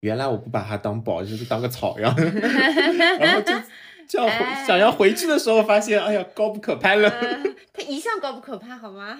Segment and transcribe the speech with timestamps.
[0.00, 2.14] 原来我不把它当宝，就是当个草样，
[3.20, 3.52] 然后就
[4.08, 7.10] 就要回想要回去的时候，发现哎呀高不可攀了。
[7.72, 9.16] 它一向高不可攀，好吗？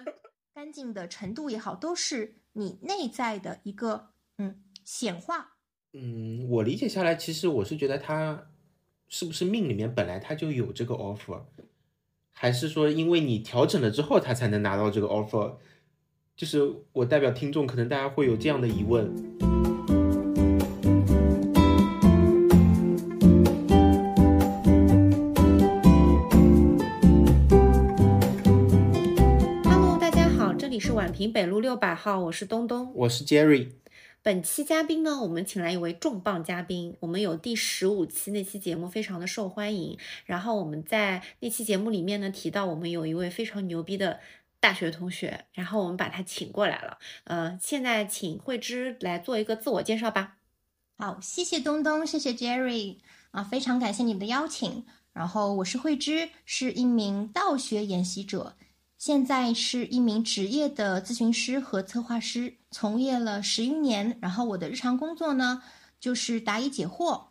[0.54, 5.52] 干净的程度也好，都是你内在的一个嗯显化。
[5.92, 8.46] 嗯，我理解下来，其实我是觉得他
[9.08, 11.42] 是不是命里面本来他就有这个 offer，
[12.32, 15.56] 还是说因为你调整了之后他才能拿到这个 offer？
[16.34, 16.62] 就是
[16.92, 19.51] 我代表听众，可能大家会有这样的疑问。
[31.12, 33.72] 宛平北路六百号，我是东东，我是 Jerry。
[34.22, 36.96] 本期嘉宾呢，我们请来一位重磅嘉宾。
[37.00, 44.20] 我们有第十五期那期节目非常的受欢迎，然后我们在那期节目里面呢提到，我们有一位非常牛逼的。
[44.58, 46.96] 大学同学，然后我们把他请过来了。
[47.24, 50.36] 呃，现在请慧芝来做一个自我介绍吧。
[50.96, 52.98] 好，谢谢东东，谢谢 Jerry
[53.32, 54.86] 啊，非常感谢你们的邀请。
[55.12, 58.54] 然后我是慧芝，是一名道学研习者，
[59.04, 64.16] 现在是一名职业的咨询师和策划师，从业了十余年。
[64.22, 65.60] 然后我的日常工作呢，
[65.98, 67.30] 就是答疑解惑，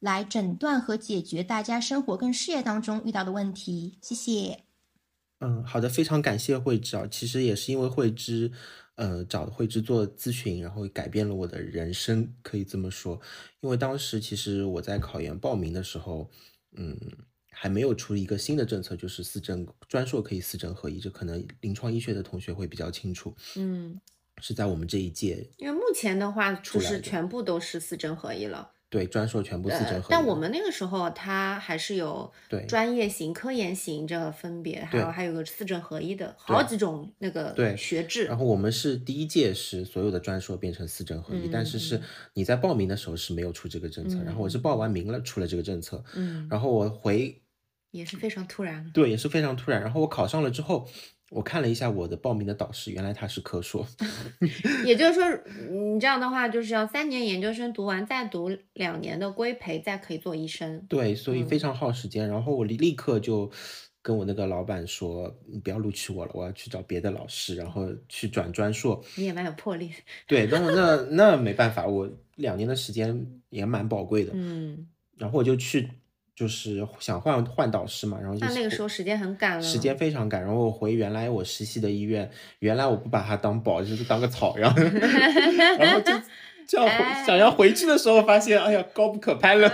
[0.00, 3.96] 来诊断和解决大家生活跟事业当中遇到的问题。
[4.02, 4.64] 谢谢。
[5.38, 7.06] 嗯，好的，非常感谢慧芝啊。
[7.08, 8.50] 其实也是因为慧芝，
[8.96, 13.20] 呃，找慧芝做咨询，然后改变了我的人生，可以这么说。
[13.60, 16.28] 因为当时其实我在考研报名的时候，
[16.76, 16.98] 嗯，
[17.54, 23.34] 还没有出一个新的政策，就是四证专硕可以四证合一，这可能临床医学的同学会比较清楚。
[23.56, 24.00] 嗯，
[24.42, 28.72] 是在我们这一届，因为目前的话，出师全部都是四证合一了。
[28.90, 32.64] 对专硕全部四证合一，但我们那个时候它还是有对。
[32.66, 38.26] 专业型、科研型这个分别，还有还有个四证合一的好几种那个对学制。
[38.26, 42.00] 然后我们是第一届是所有的专硕变成四证合一，但是是
[42.34, 47.42] 你在报名的时候是没有出这个政策，然后我是报完名了出了这个政策，嗯，然后我回
[47.94, 49.80] 也是非常突然，对，也是非常突然。
[49.80, 50.86] 然后我考上了之后。
[51.30, 53.84] 我看了一下我的报名的导师，原来他是科硕，
[54.86, 55.24] 也就是说，
[55.68, 60.86] 你这样的话就是要三年研究生读完，再读两年的规培，再可以做医生。
[60.88, 62.28] 对，所以非常耗时间。
[62.28, 63.50] 然后我立立刻就
[64.00, 69.90] 跟我那个老板说：“你不要录取我了，我要去找别的老师，然后去转专硕。”你也蛮有魄力。
[70.28, 74.30] 对，然后那那没办法，我两年的时间也蛮宝贵的。
[74.34, 75.90] 嗯，然后我就去。
[76.34, 80.42] 就是想换换导师嘛，然后就那个时候时间很赶了，时间非常赶。
[80.42, 82.28] 然后我回原来我实习的医院，
[82.58, 84.74] 原来我不把它当宝，就是当个草样。
[85.78, 86.12] 然后就
[86.66, 86.88] 就要
[87.24, 89.68] 想要回去的时候，发现哎呀高不可攀了。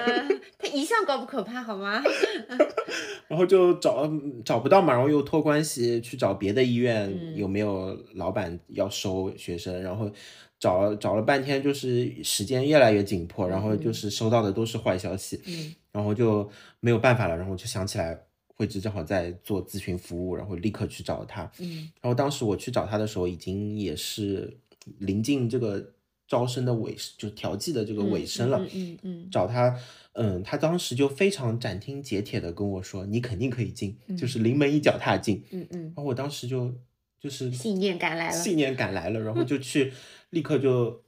[0.59, 2.03] 他一向高不可攀，好吗？
[3.29, 4.11] 然后就找
[4.45, 9.83] 找不到嘛，然后又托关系去找别的医院，有没有老板要收学生？
[9.83, 10.11] 然后。
[10.61, 16.49] 找找了半天，就是时间越来越紧迫，然后就是收到的都是坏消息，嗯，然后就
[16.81, 18.17] 没有办法了，然后就想起来
[18.55, 24.55] 慧芝正好在做咨询服务，然后立刻去找他，嗯，然后当时我去找他的时候，已经也是
[24.99, 25.95] 临近这个
[26.29, 29.75] 招生的尾，就调剂的这个尾声了，嗯嗯嗯，找他，
[30.13, 36.71] 嗯，他当时就非常斩钉截铁的跟我说，你肯定可以进，就是临门一脚踏进，嗯嗯，然后我当时就
[37.21, 39.93] 就是信念感来了，信念感来了，然后就去。
[40.31, 41.03] 立刻就，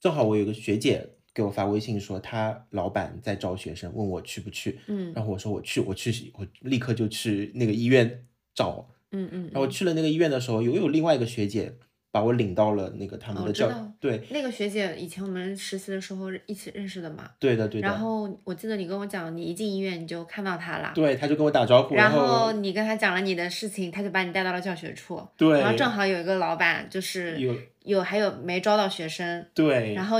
[0.00, 4.80] 正好我有个学姐给我发微信说，她老板在招学生，问我去不去。
[4.86, 8.88] 嗯，然后我说我去，我去，我立刻就去那个医院找。
[9.12, 9.50] 嗯嗯。
[9.52, 11.74] 然后去了那个医院的时候，又有另外一个学姐。
[12.10, 13.68] 把我领到了那个他们的教
[14.00, 17.86] 对那个学姐以前我们实习的时候一起认识的嘛，对的对的。
[17.86, 27.54] 然后我记得你跟我讲，你一进医院你就看到她了，对，她就跟我打招呼，然后你跟她讲了你的事情，她就把你带到了教学处，对，然后正好有一个老板就是有
[27.84, 30.16] 有还有没招到学生，对，然后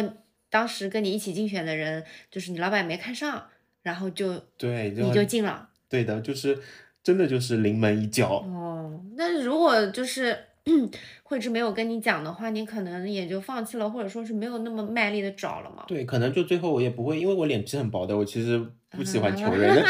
[0.51, 3.47] 当时跟你一起竞选的人就是你老板没看上，
[3.83, 6.59] 然后就对你就进了，对的，就是
[7.03, 9.03] 真的就是临门一脚哦。
[9.17, 10.37] 那如果就是。
[11.23, 15.85] 慧芝没有跟你讲的话，你可能也就放弃了，或者说是没有那么卖力的找了嘛。
[15.89, 19.85] 对，可能就最后我也不会，因为我脸皮很薄的，我其实不喜欢求人，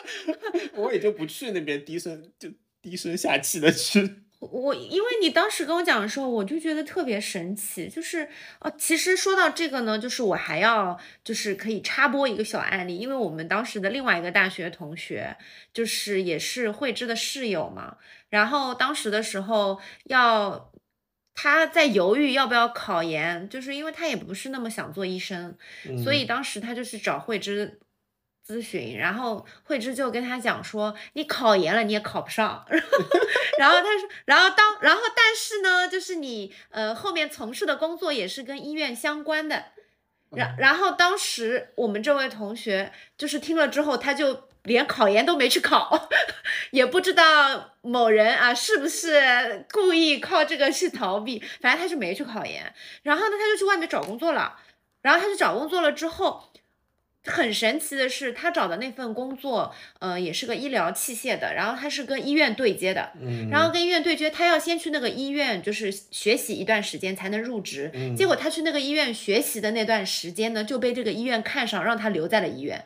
[0.76, 2.48] 我也就不去那边低声就
[2.82, 4.25] 低声下气的去。
[4.38, 8.28] 我因为你当时跟我讲的时候，我就觉得特别神奇，就是
[8.60, 15.36] 哦，其实说到这个呢，就是我还要就是可以插播一个小案例，因为我们当时的另外一个大学同学，
[15.72, 17.96] 就是也是慧芝的室友嘛，
[18.28, 20.70] 然后当时的时候要
[21.34, 25.56] 他在犹豫要不要考研，就是因为他也不是那么想做医生，
[26.04, 27.80] 所以当时他就是找慧芝。
[28.46, 32.64] 咨询，然后慧芝就跟他讲说，你考研了你也考不上，
[33.58, 39.64] 然后他说，然后当，然后但是呢，就是你呃后面从事的工作也是跟医院相关的，
[40.30, 46.08] 然然后当时我们这位同学就是听了之后，他就连考研都没去考，
[46.70, 52.72] 也不知道某人啊是不是故意靠这个去逃避，反正他是没去考研。
[53.02, 54.56] 然后呢，他就去外面找工作了。
[55.02, 56.52] 然后他去找工作了之后。
[57.26, 67.90] 很神奇的是，他找的那份工作，呃，也是个医疗器械的，然后他是跟医院对接的，嗯，然后跟医院对接，他要先去那个医院，就是学习一段时间才能入职。
[67.94, 72.84] 嗯结果他去那个医院学习的那段时间呢，就被这个医院看上，让他留在了医院，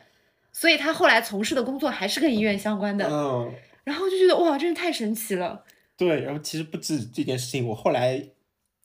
[0.51, 3.07] 所以他后来从事的工作还是跟医院相关的。
[3.09, 3.53] 嗯，
[3.83, 5.63] 然后就觉得哇，真是太神奇了。
[5.95, 8.23] 对，然后其实不止这件事情，我后来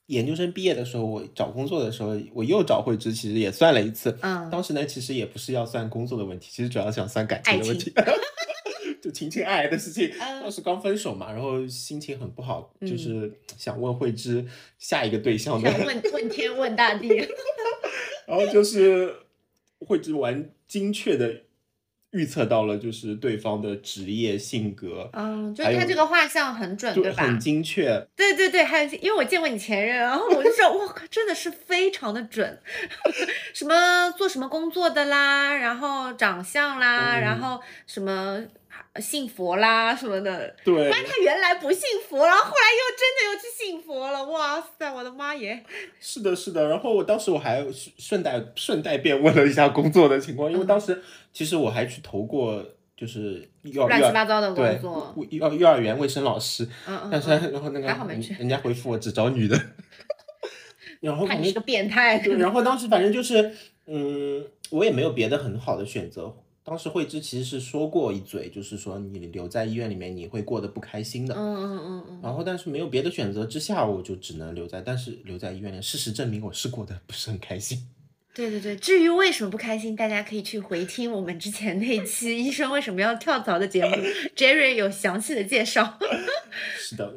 [0.06, 4.16] 研究生毕业的时候，我找工作的时候，我又找慧芝，其实也算了一次。
[4.22, 7.92] 嗯当时呢，其实也不是要算工作的问题，其实主要想算感情的问题，
[9.02, 10.10] 就情情爱爱的事情。
[10.20, 14.46] 嗯当时刚分手嘛，然后心情很不好，嗯就是想问慧芝
[14.78, 17.08] 下一个对象的，想问 问天问大地。
[18.26, 19.14] 然后就是
[19.80, 21.42] 慧芝玩精确的
[22.16, 27.24] 预测到了，就是对方的职业、性格，嗯，就是他这个画像很准，对吧？
[27.24, 28.06] 很精确。
[28.16, 32.58] 对对对，还有因为我见过你前任，然后我就说，我靠，真的是非常的准，
[33.52, 38.40] 什么做什么工作的啦，然后长相啦，嗯然后什么
[39.00, 40.54] 信佛啦什么的。
[40.64, 45.62] 对，但他原来不信佛，然后后来又真的又去信佛了，哇塞，我的妈耶！
[46.00, 46.68] 是的，是的。
[46.68, 51.02] 然后我当时我还顺顺带顺带便问了一下工作的情况，因为嗯当时
[51.32, 52.64] 其实我还去投过，
[52.96, 59.60] 就是幼乱七八糟的工作，幼幼儿园卫生老师，嗯嗯但是嗯，然后那个还好没去人人家回复我只招女的，
[61.00, 62.18] 然后看你是个变态。
[62.18, 63.54] 对，然后当时反正就是，
[63.86, 66.34] 嗯，我也没有别的很好的选择。
[66.66, 71.32] 当时慧芝其实是说过一嘴，就是说你留在医院里面你会过得不开心的。
[71.32, 77.86] 嗯嗯嗯嗯，然后但是没有别的选择之下，我就只能留在，但是留在医院里，事实证明我是过得不是很开心。
[78.34, 78.76] 对对对。
[78.76, 83.96] 至于为什么不开心，大家可以去回听我们之前那期医生为什么要跳槽的节目
[84.34, 85.96] ，Jerry 有详细的介绍。
[86.76, 87.16] 是的，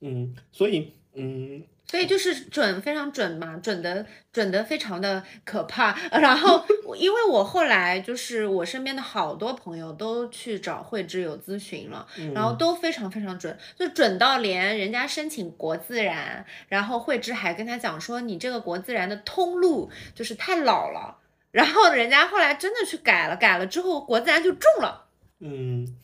[0.00, 5.96] 嗯，所以嗯，所以就是准，非常准嘛，准的准的非常的可怕。
[6.12, 6.62] 然后
[6.96, 21.16] 因为我后来就是我身边的好多朋友都去找慧芝有咨询了，然后都非常非常准，就准到连人家申请国自然，然后慧芝还跟他讲说你这个国自然的通路就是太老了。
[21.50, 25.06] 然后人家后来真的去改了，改了之后国自然就中了。
[25.40, 25.96] 嗯，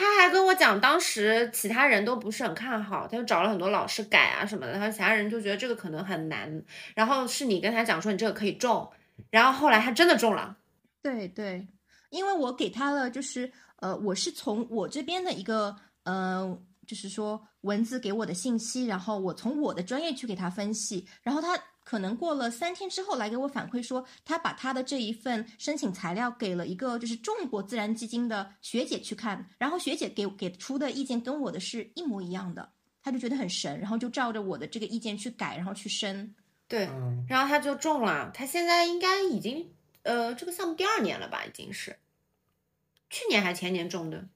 [0.00, 6.62] 他还跟我讲，当时其他人都不是很看好，他就找了很多老师改啊什么的，然后其他人就觉得这个可能很难，
[6.94, 8.90] 然后是你跟他讲说你这个可以中，
[9.30, 10.56] 然后后来他真的中了，
[11.02, 11.68] 对对，
[12.08, 32.70] 因为我给他了，就是呃，我是从我这边的一个呃，就是说文字给我的信息，然后我从我的专业去给他分析，然后他可能过了三天之后来给我反馈说，他把他的这一份申请材料给了一个就是中国自然基金的学姐去看，然后学姐给给出的意见跟我的是一模一样的，
[33.02, 36.32] 他就觉得很神，然后就照着我的这个意见去改，然后去申。
[36.68, 41.98] 对，嗯然后他就中了，他现在应该已经呃这个项目第二年了吧，已经是，
[43.08, 44.28] 去年还前年中的，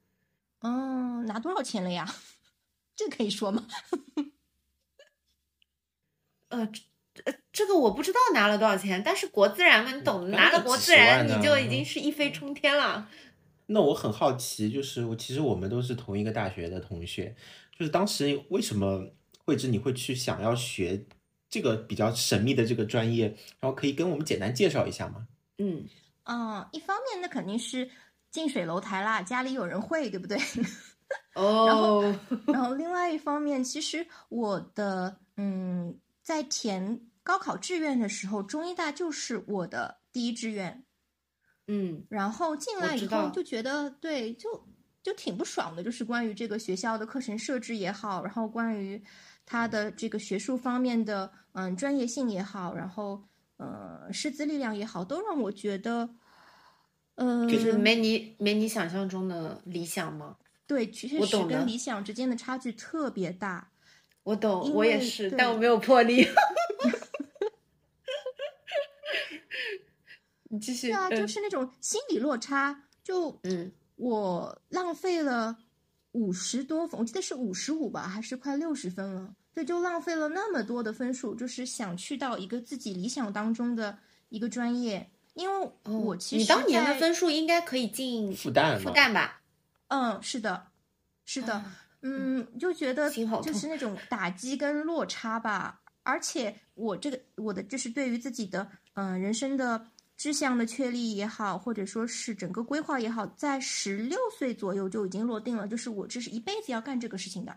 [0.62, 2.12] 嗯，拿多少钱了呀？
[2.96, 3.68] 这个可以说吗？
[6.48, 6.68] 呃。
[7.24, 13.08] 呃，这个我不知道拿了多少钱，但是国自然嘛，你懂的，拿了国自然你就已经是一飞冲天了。
[13.66, 17.34] 那我很好奇，就是我其实我们都是同一个大学的同学，
[17.78, 19.10] 就是当时为什么
[19.44, 21.06] 慧芝你会去想要学
[21.48, 23.28] 这个比较神秘的这个专业，
[23.60, 25.28] 然后可以跟我们简单介绍一下吗？
[25.58, 25.86] 嗯，
[26.24, 27.88] 嗯，一方面那肯定是
[28.30, 30.36] 近水楼台啦，家里有人会，对不对？
[31.36, 32.14] 哦，
[32.48, 40.84] 然后另外一方面，其实我的嗯，在填高考志愿的时候，中医大就是我的第一志愿。
[41.66, 44.66] 嗯然后进来以后就觉得，对，就
[45.02, 49.02] 就挺不爽的，就是关于这个学校的课程设置也好，然后关于
[49.46, 53.22] 它的这个学术方面的嗯专业性也好，然后
[53.56, 56.08] 呃师资力量也好，都让我觉得，
[57.14, 60.36] 呃，就是没你没你想象中的理想吗？
[60.66, 63.70] 对，其实是跟理想之间的差距特别大。
[64.24, 66.26] 我懂，我也是，但我没有魄力。
[70.50, 70.88] 你继续。
[70.88, 75.56] 对啊，就嗯是那种心理落差，就嗯我浪费了
[76.12, 79.34] 五十多分，我记得是五十五吧，还是快六十分了。
[79.52, 89.40] 对，就浪费了那么多的分数，就是想去到一个自己理想当中的一个专业，因为我哦其实你当年的分数应该可以进复旦，复旦吧？
[89.88, 90.66] 嗯，是的，
[91.24, 95.80] 是的，啊嗯，就觉得就是那种打击跟落差吧。
[96.02, 107.56] 而且我这个我的就是对于自己的嗯，人生的志向的确立也好，或者说是整个规划也好，在十六岁左右就已经落定了，就是我这是一辈子要干这个事情的。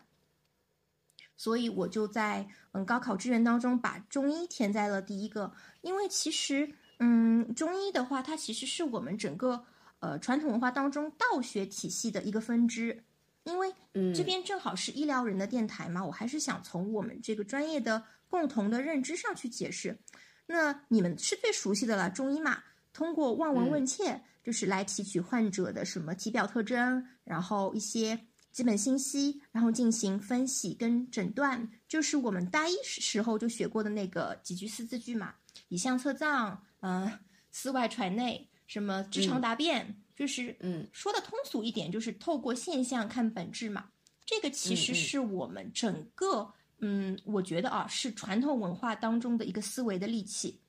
[1.35, 5.51] 所以我就在嗯高考志愿当中把中医填在了第一个，
[5.81, 9.61] 因为其实嗯中医的话，它其实是我们整个
[9.99, 13.03] 呃传统文化当中道学体系的一个分支。
[13.47, 13.73] 因为
[14.13, 19.97] 这边正好是医疗人的电台嘛，我还是想从我们这个专业的共同的认知上去解释。
[20.45, 22.63] 那你们是最熟悉的了，中医嘛，
[22.93, 28.19] 通过望闻问切，就是来提取患者的什么体表特征，然后一些
[28.51, 35.35] 基本信息，然后进行分析跟诊断，就是我们大一时候就学过的那个几句四字句嘛，
[35.67, 37.19] 以象测脏，嗯，
[37.51, 40.01] 思外揣内，什么知常达变。
[40.17, 43.91] 就是嗯，说的通俗一点，就是透过现象看本质嘛。
[44.25, 50.59] 这个其实是我们整个嗯，我觉得啊，是传统文化当中的一个思维的利器。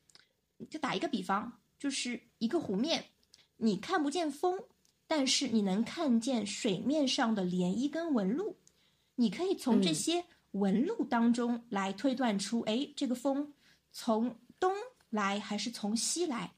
[0.69, 3.07] 就打一个比方，就是一个湖面，
[3.57, 4.62] 你看不见风，
[5.07, 8.55] 但是你能看见水面上的涟漪跟纹路。
[9.14, 13.55] 你可以从这些纹路当中来推断出，哎，这个风
[13.93, 14.71] 从东
[15.09, 16.52] 来还是从西来。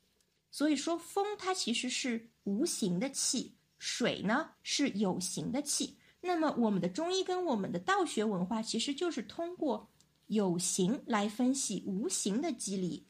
[0.50, 2.28] 所以说，风它其实是。
[2.44, 5.96] 无形的气，水呢是有形的气。
[6.22, 9.88] 那么我们的中医跟我们的道学文化，其实就是通过
[10.26, 13.06] 有形来分析无形的机理。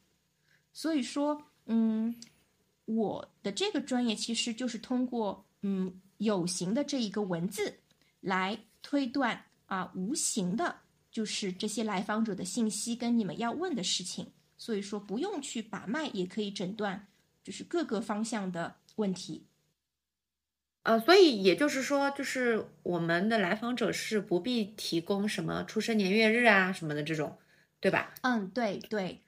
[0.73, 2.15] 所以说，嗯，
[2.85, 7.81] 我的这个专业其实就是通过嗯有形的这一个文字
[8.21, 10.77] 来推断啊无形的，
[11.11, 14.33] 就是这些来访者的信息跟你们要问的事情。
[14.57, 17.09] 所以说，不用去把脉也可以诊断，
[17.43, 18.77] 就是各个方向的。
[18.97, 19.47] 问题，
[20.83, 27.39] 呃，所以也就是说，就是我们的来访者是不必提供什么出生年月日啊什么的这种，
[27.81, 28.15] 对吧？
[28.23, 29.21] 嗯，对对。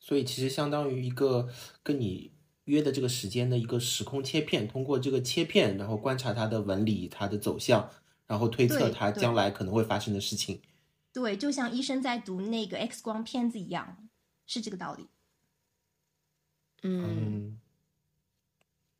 [0.00, 1.48] 所以其实相当于一个
[1.82, 2.32] 跟你
[2.64, 7.90] 约的这个时间的一个时空切片，通过这个切片，然后观察它的纹理、它的走向，
[8.26, 10.60] 然后推测它将来可能会发生的事情。
[11.12, 14.08] 对，就像医生在读那个 X 光片子一样，
[14.46, 15.08] 是这个道理。
[16.82, 17.60] 嗯。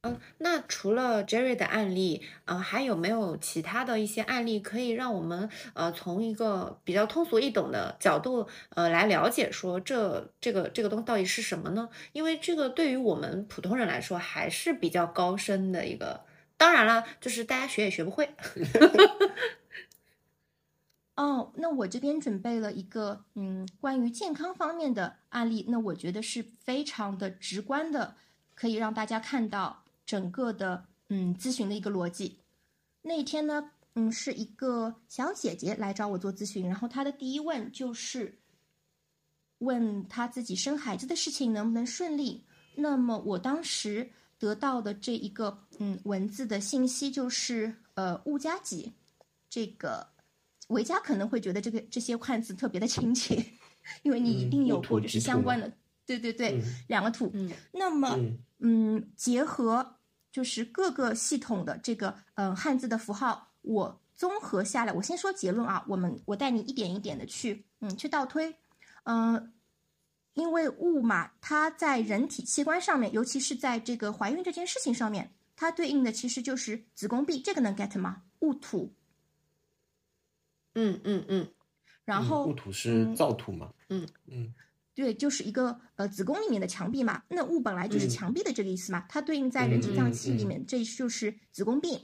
[0.05, 11.89] 嗯，那除了 Jerry 的案例，呃，还有没有其他的一些案例可以让我们呃从一个比较通俗易懂的角度呃来了解说这这个这个东西到底是什么呢？
[12.13, 16.25] 因为这个对于我们普通人来说还是比较高深的一个，
[16.57, 18.35] 当然了，就是大家学也学不会。
[21.15, 28.17] 哦，那我这边准备了一个嗯关于健康方面的案例，那我觉得是非常的直观的，
[28.57, 29.82] 可以让大家看到。
[30.05, 32.39] 整个的嗯咨询的一个逻辑，
[33.03, 38.39] 那天呢，嗯，是一个小姐姐来找我做咨询，然后她的第一问就是
[39.59, 42.45] 问她自己生孩子的事情能不能顺利。
[42.75, 48.93] 那么我当时得到的这一个嗯文字的信息就是呃物加己，
[49.49, 50.07] 这个
[50.69, 53.45] 维嘉可能会觉得这个这些汉字特别的亲切，
[54.03, 55.71] 因为你一定有过就是相关的，
[56.07, 57.31] 对对对，两个土。
[57.35, 58.19] 嗯，那么
[58.63, 59.97] 嗯结合。
[60.33, 65.85] 就是各个系统的这个嗯汉字的符号，我综合下来，我先说结论啊。
[65.87, 68.57] 我们我带你一点一点的去嗯去倒推，
[69.03, 69.53] 嗯，
[70.33, 78.23] 因为雾嘛，它在人体器官上面，尤其是在这个怀孕这件事情上面，它对应的其实就是子宫壁，这个能 get 吗？
[78.39, 78.91] 戊土，
[80.73, 81.47] 嗯嗯嗯，
[82.07, 83.71] 然后戊土是燥土嘛？
[83.91, 84.55] 嗯嗯。
[84.95, 87.23] 对，就是一个呃子宫里面的墙壁嘛。
[87.29, 91.99] 那物本来就是墙壁的这个意思嘛，它对应在人体脏器里面，这就是子宫壁。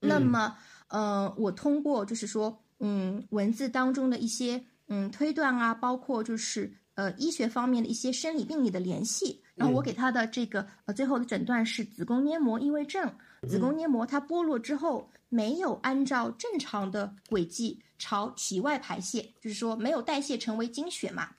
[0.00, 0.56] 那么，
[0.88, 13.12] 呃，我通过就是说，嗯，文字当中的一些嗯推断啊，包括就是呃医学方面的一些生理病理的联系，然后我给他的这个呃最后的诊断是子宫黏膜异位症。
[13.46, 21.30] 子宫黏膜它剥落之后，没有按照正常的轨迹朝体外排泄，就是说没有代谢成为经血嘛。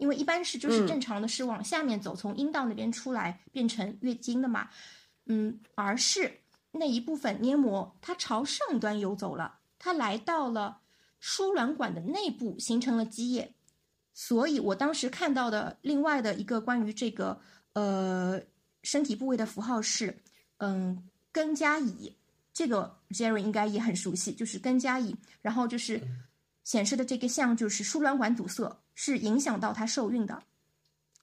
[0.00, 4.70] 因为一般是就是正常的是往下面走，从阴道那边出来变成月经的嘛，
[5.26, 6.40] 嗯，而是
[6.72, 10.80] 那一部分黏膜它朝上端游走了，它来到了
[11.18, 13.52] 输卵管的内部形成了积液，
[14.14, 17.38] 所以我当时看到的另外的一个关于这个
[17.74, 18.40] 呃
[18.82, 20.16] 身体部位的符号是
[20.56, 22.16] 嗯根加乙，
[22.54, 26.00] 这个 Jerry 应该也很熟悉，就是根加乙，然后就是
[26.64, 28.74] 显示的这个像就是输卵管堵塞。
[29.02, 30.42] 是影响到她受孕的，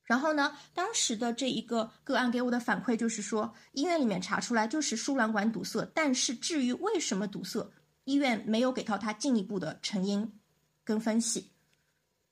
[0.04, 7.72] 然后呢，当时的这一个个案给我的反馈就是说，医院里面查出来就是输卵管堵塞，但是至于为什么堵塞，
[8.06, 10.40] 医院没有给到他进一步的成因
[10.84, 11.52] 跟分析。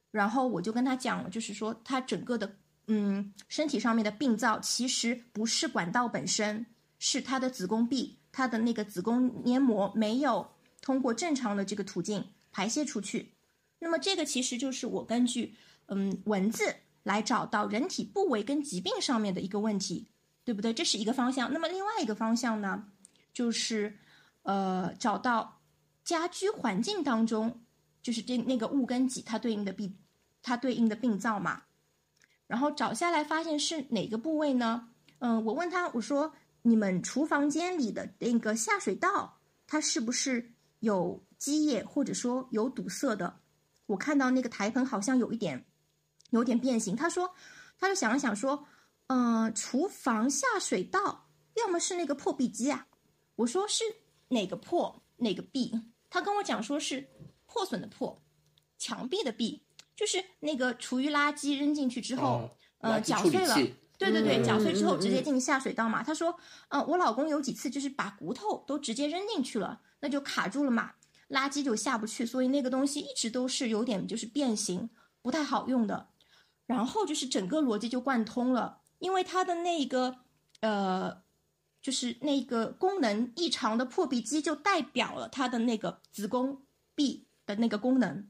[0.10, 2.56] 然后我就跟他讲了，就是说他整个的
[2.88, 6.66] 嗯身体上面的病灶，其实不是管道本身，
[6.98, 10.50] 是他的子宫壁，他的那个子宫黏膜没有
[10.82, 13.35] 通过正常的这个途径排泄出去。
[13.80, 15.56] 那么这个其实就是我根据
[15.88, 20.08] 嗯文字来找到人体部位跟疾病上面的一个问题，
[20.44, 20.74] 对不对？
[20.74, 21.52] 这是一个方向。
[21.54, 22.86] 那么另外一个方向呢，
[23.34, 23.98] 就是
[24.44, 25.62] 呃找到
[26.04, 27.62] 家居环境当中，
[28.02, 29.98] 就是这那个物跟己它对应的病，
[30.42, 31.64] 它对应的病灶嘛。
[32.48, 34.90] 然后找下来发现是哪个部位呢？
[35.20, 43.40] 嗯，我问他我说你们厨房间里的那个下水道，它是不是有积液或者说有堵塞的？
[43.88, 45.66] 我看到那个台盆好像有一点，
[46.32, 46.96] 有点变形。
[46.96, 47.34] 他说，
[47.78, 48.66] 他就想了想说，
[49.08, 52.88] 嗯，厨房下水道要么是那个破壁机啊。
[53.36, 53.84] 我说是
[54.30, 55.72] 哪个破哪个壁？
[56.10, 57.10] 他跟我讲说是
[57.46, 58.22] 破损的破，
[58.78, 59.62] 墙壁的壁，
[59.96, 62.50] 就是那个厨余垃圾扔进去之后，
[62.80, 63.56] 呃，搅碎了。
[63.98, 66.04] 对对对，搅碎之后直接进下水道嘛。
[66.04, 66.38] 他说，
[66.68, 70.92] 嗯，我老公有几次就是把骨头都直接扔进去了，那就卡住了嘛。
[71.30, 74.90] 垃圾就下不去，所以那个东西一直都是有点就是变形，
[75.22, 76.08] 不太好用的。
[76.66, 80.16] 然后就是整个逻辑就贯通了，因为它的那个
[80.62, 81.22] 呃，
[81.82, 86.64] 就是那个功能异常的破壁机，就代表了它的那个子宫
[86.96, 88.28] 壁的那个功能。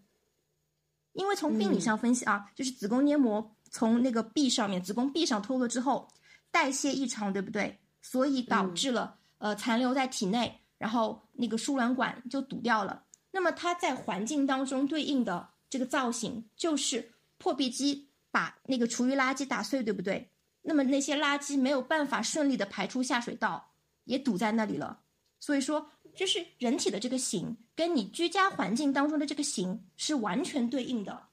[1.14, 6.10] 因为从病理上分析啊，就是子宫黏膜从那个壁上面，子宫壁上脱落之后，
[6.52, 7.80] 代谢异常，对不对？
[8.02, 10.62] 所以导致了呃残留在体内。
[10.77, 13.03] 然后那个输卵管就堵掉了。
[13.32, 20.29] 那么它在环境当中对应的这个造型就是破壁机把那个厨余垃圾打碎，对不对？
[20.62, 23.72] 那么那些垃圾没有办法顺利的排出下水道，
[24.05, 25.01] 也堵在那里了。
[25.39, 31.27] 所以说，就是人体的这个形跟你居家环境当中的这个形是完全对应的。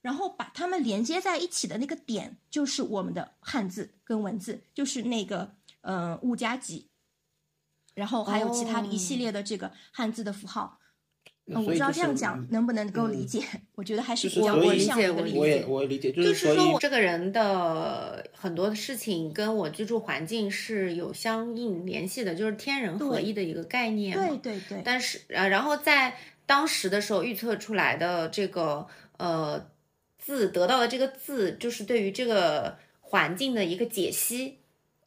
[0.00, 6.86] 然后把它们连接在一起的那个点，就是我们的汉字跟文字，就是那个呃物加己。
[7.98, 10.78] 然后还有其他的一系列的这个汉字的符号，
[11.46, 13.42] 嗯，我知道这样讲能不能够理解？
[13.74, 24.16] 我觉得还是比较理解，我理解，我也我理解，就是说我这个人的很多的事情跟我居住环境是有相应联系的，就是天人合一的一个概念。
[24.16, 24.80] 对对对。
[24.84, 29.66] 但是呃，然后在当时的时候预测出来的这个呃
[30.18, 34.57] 字得到的这个字，就是对于这个环境的一个解析。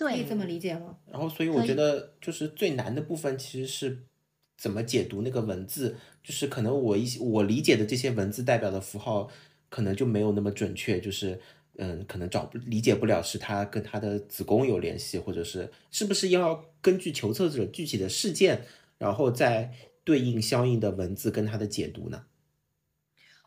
[0.08, 0.98] 可以这么理解吗？
[1.12, 4.04] 然后，所以我觉得就是最难的部分其实是
[4.58, 9.30] 怎么解读那个文字，就是可能我一些我理解的这些文字代表的符号
[9.70, 11.40] 可能就没有那么准确，就是
[11.78, 18.66] 嗯，可能找不理解不了是它跟它的子宫有联系，或者是是不是要根据求测者具体的事件，
[18.98, 22.26] 然后再对应相应的文字跟它的解读呢？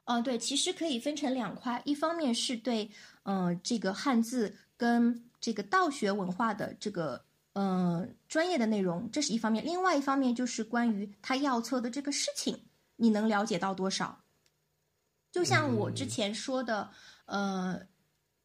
[0.04, 2.90] 嗯，对，其实可以分成两块，一方面是对
[3.24, 5.24] 嗯这个汉字跟。
[5.44, 12.62] 这个道学文化的这个呃专业的内容，这是一方面；另外一方面就是关于他要测的这个事情，
[12.96, 14.24] 你能了解到多少？
[15.30, 16.88] 就像我之前说的，
[17.26, 17.78] 呃，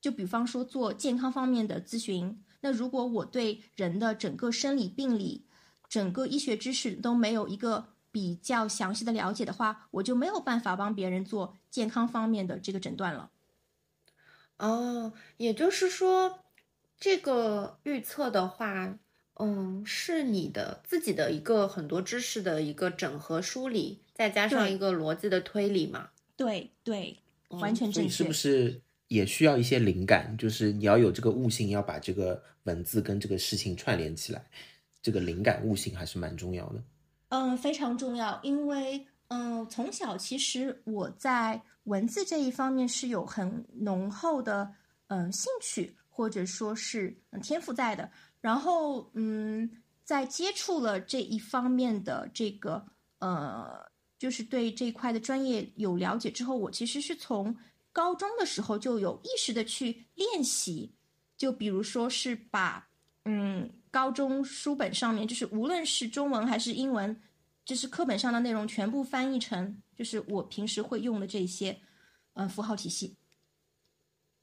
[0.01, 5.47] 就比方说做健康方面的咨询，那如果我对人的整个生理病理、
[5.87, 13.31] 整个医学知识都没有一个比较详细的了解的话，我就没有办法帮别人做健康方面的这个诊断了。
[14.57, 16.39] 哦，也就是说。
[16.99, 18.99] 这个预测的话，
[19.35, 26.09] 嗯，是你的自己的一个很多知识的一个整合梳理，再加上一个逻辑的推理嘛？
[26.35, 27.17] 对对，
[27.49, 28.09] 完全正确。
[28.09, 30.37] 是不是也需要一些灵感？
[30.37, 34.45] 就是你要有这个悟性，要把这个文字跟这个事情串联起来，
[35.01, 36.83] 这个灵感悟性还是蛮重要的。
[37.29, 44.73] 嗯，非常重要，因为嗯，从小其实我在文字这一方面是有很浓厚的
[45.07, 45.95] 嗯兴趣。
[46.19, 49.71] 或者说是天赋在的，然后嗯，
[50.03, 52.85] 在接触了这一方面的这个
[53.19, 57.55] 呃，就是对这一块的专业有了解之后，我其实是从
[57.93, 60.93] 高中的时候就有意识的去练习，
[61.37, 62.89] 就比如说是把
[63.23, 67.17] 嗯高中书本上面，就是无论是中文还是英文，
[67.63, 71.79] 就是课本上的内容全部翻译成就是我平时会用的这些
[72.33, 73.15] 嗯符号体系。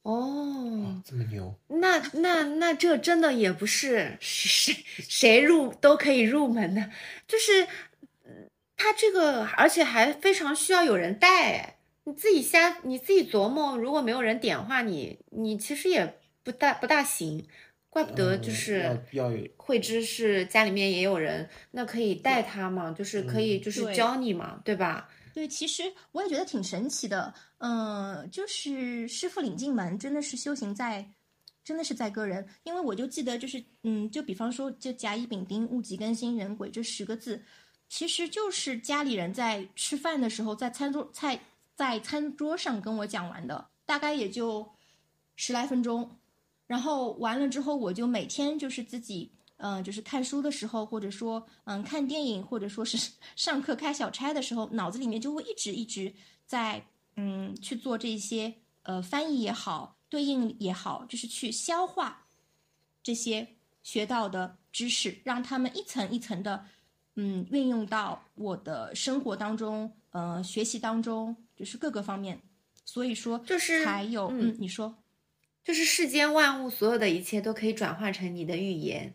[0.06, 1.52] 哦，这么牛！
[1.66, 6.90] 那那那这真的也不是谁谁入都可以入门的，
[7.26, 7.66] 就是，
[8.76, 16.14] 他这个而且还非常需要有人带，你自己瞎你自己琢磨，如果没有人点化，你你其实也
[16.44, 17.44] 不大不大行，
[17.90, 25.08] 怪不得就是要慧芝是家里面也有人，那可以带他嘛，就是可以就是教你嘛，对吧？
[25.36, 31.06] 对，其实我也觉得挺神奇的，嗯，就是师傅领进门，真的是修行在
[31.62, 32.48] 真的是在个人。
[32.62, 37.44] 因为我就记得，就是嗯，就比方说，就甲乙丙丁戊己庚辛壬癸这十个字，
[37.86, 41.38] 其实就是家里人在吃饭的时候，在餐桌菜
[41.74, 44.66] 在餐桌上跟我讲完的，大概也就
[45.34, 46.16] 十来分钟。
[46.66, 49.35] 然后完了之后，我就每天就是自己。
[49.58, 56.12] 嗯，就是看书的时候，或者说，嗯，看电影，或者说是上 课开小差的时候，脑子里面就会一直一直
[56.44, 62.26] 在，嗯，去做这些，呃，翻译也好，对应也好，就是去消化
[63.02, 66.66] 这些学到的知识，让他们一层一层的，
[67.14, 72.42] 嗯，运用到我的生活当中，呃，学习当中，就是各个方面。
[72.84, 74.94] 所以说，就是还有，嗯，你说，
[75.64, 79.14] 就是世间万物，所有的一切都可以转化成你的语言。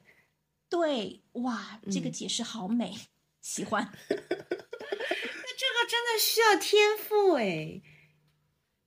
[0.71, 2.95] 对，哇，这个解释好美，
[3.41, 3.91] 喜欢。
[4.09, 7.81] 那这个真的需要天赋哎，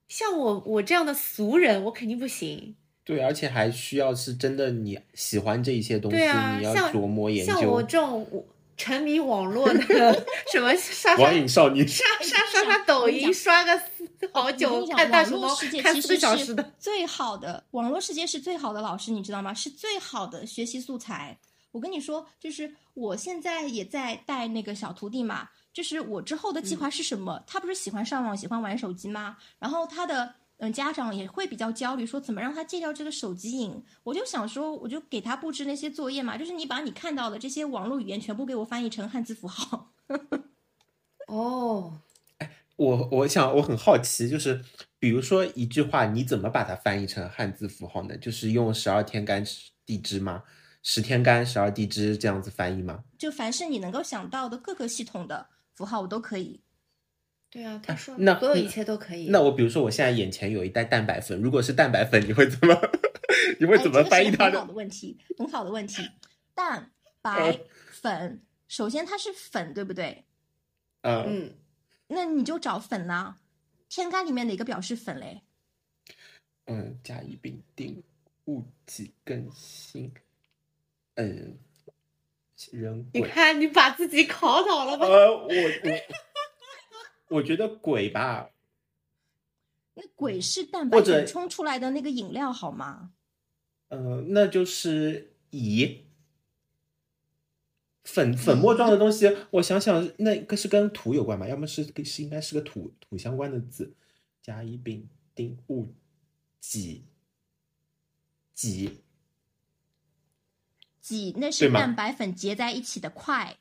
[0.08, 2.76] 像我我这样的俗人，我肯定不行。
[3.04, 7.52] 对，而且还需要是真的你喜欢这一些东西，你要琢磨研究。
[7.52, 8.46] 像我这种
[8.78, 13.78] 沉迷网络的 什么刷网瘾少女，刷刷刷刷抖音，刷个
[14.32, 19.52] 好久，看大熊猫看四个小时的，最好的网络世界是最好的老师，你知道吗？
[19.52, 21.38] 是最好的学习素材。
[21.74, 27.42] 我跟你说，就是我现在也在带那个小徒弟嘛，就是我之后的计划是什么？
[27.48, 29.36] 他不是喜欢上网、喜欢玩手机吗？
[29.58, 33.82] 然后他的嗯家长也会比较焦虑，说怎么让他戒掉这个手机瘾？
[34.04, 39.90] 我就想说，我就给他布置那些作业嘛，就是你把你看到的这些网络语言全部给我翻译成汉字符号。
[41.26, 41.98] 哦，
[42.38, 44.64] 哎，我我想我很好奇，就是
[45.00, 48.16] 比如说一句话，你怎么把它翻译成汉字符号呢？
[48.16, 49.44] 就是用十二天干
[49.84, 50.44] 地支吗？
[50.84, 53.02] 十天干，十二地支这样子翻译吗？
[53.18, 56.62] 就凡是你能够想到的各个系统的符号，我都可以。
[57.50, 59.28] 对啊，他说那所有一切都可以。
[59.30, 62.74] 那我比如说，我现在眼前有一袋蛋白粉，如果是蛋白粉，你会怎么？
[63.58, 64.52] 你会怎么翻译它的？
[64.52, 66.02] 很好的问题，很好的问题。
[66.54, 66.92] 蛋
[67.22, 70.24] 白粉，首先它是粉，对不对？
[71.02, 71.54] 嗯。
[72.08, 73.36] 那你就找粉呢？
[73.88, 75.42] 天干里面哪个表示粉嘞？
[76.66, 78.02] 嗯，甲乙丙丁
[78.44, 80.12] 戊己庚辛。
[81.14, 81.58] 嗯，
[82.72, 85.06] 人你看你把自己考倒了吧？
[85.06, 88.50] 呃，我我我觉得鬼吧，
[89.94, 93.12] 那鬼是蛋白粉冲出来的那个饮料好吗？
[93.88, 96.06] 呃，那就是乙
[98.02, 99.36] 粉粉末状的东西。
[99.50, 101.46] 我想想，那个是跟土有关吧？
[101.46, 103.94] 要么是是应该是个土土相关的字，
[104.42, 105.94] 甲乙丙丁戊
[106.58, 107.04] 己
[108.52, 109.03] 己。
[111.04, 113.58] 挤，那是蛋白粉结在一起的块。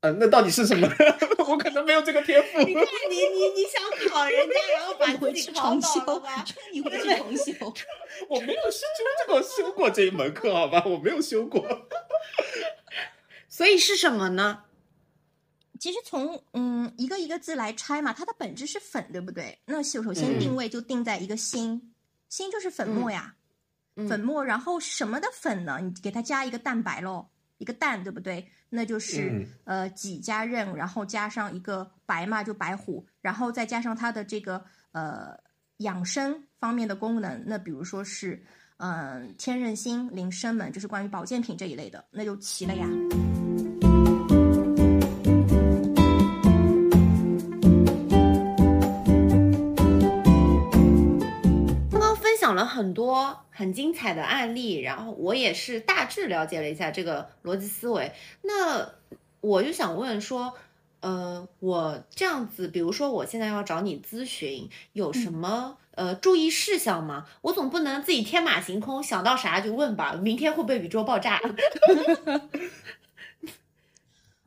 [0.00, 0.88] 嗯，那到底是什么？
[1.46, 2.58] 我可能没有这个天赋。
[2.62, 6.42] 你看，你你你想考人家，然后把回去重修吧？
[6.72, 7.52] 你回去重修。
[8.30, 10.82] 我没有修这个修过这一门课，好吧？
[10.86, 11.86] 我没有修过。
[13.50, 14.64] 所以是什么呢？
[15.78, 19.58] 其实从嗯一个一个字来拆嘛，它的本质是粉，对不对？
[19.66, 21.92] 那首首先定位就定在一个心，
[22.30, 23.34] 心就是粉末呀。
[24.08, 25.78] 粉末，然后什么的粉呢？
[25.82, 27.26] 你给它加一个蛋白喽，
[27.58, 28.46] 一个蛋，对不对？
[28.68, 35.36] 那就是呃己加壬，然后加上一个白嘛，就白虎，然后再加上它的这个呃
[35.78, 37.42] 养生方面的功能。
[37.46, 38.42] 那比如说是
[38.76, 42.86] 嗯天任星、灵生门，就是关于保健品这一类的，那就齐了呀。
[52.60, 58.12] 了很多很精彩的案例，然后我也是大致了解了一下这个逻辑思维。
[58.42, 58.92] 那
[59.40, 60.54] 我就想问说，
[61.00, 67.26] 呃，我这样子，比如说我现在要找你咨询，有什么呃注意事项吗？
[67.40, 70.14] 我总不能自己天马行空想到啥就问吧？
[70.14, 71.40] 明天会不会宇宙爆炸？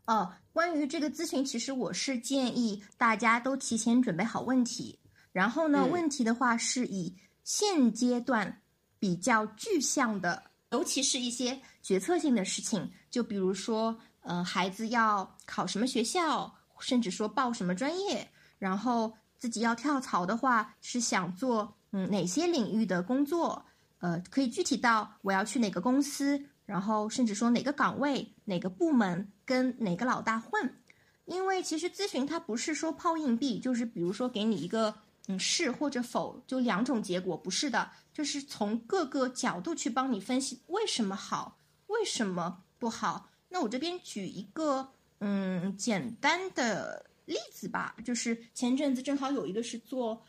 [0.06, 5.00] 哦，关于这个咨询，其实我是建议大家都提前准备好问题，
[5.32, 7.16] 然后呢，问题的话是以。
[7.44, 8.62] 现阶段
[9.00, 23.66] 比较具象的，尤其是一些决策性的事情，就比如说，呃，孩子要考什么学校，甚至说报什么专业，然后自己要跳槽的话，是想做嗯哪些领域的工作，
[24.00, 30.78] 呃，可以具体到我要去哪个公司，然后甚至说哪个岗位、哪个部门跟哪个老大混，
[31.26, 34.96] 因为其实咨询它不是说抛硬币，就是比如说给你一个。
[35.28, 41.58] 嗯，是或者否，就两种结果，不是的，就是从各个角度去帮你分析为什么好，
[41.88, 43.30] 为什么不好。
[43.48, 50.22] 那我这边举一个嗯简单的例子吧，就是前阵子正好有一个是做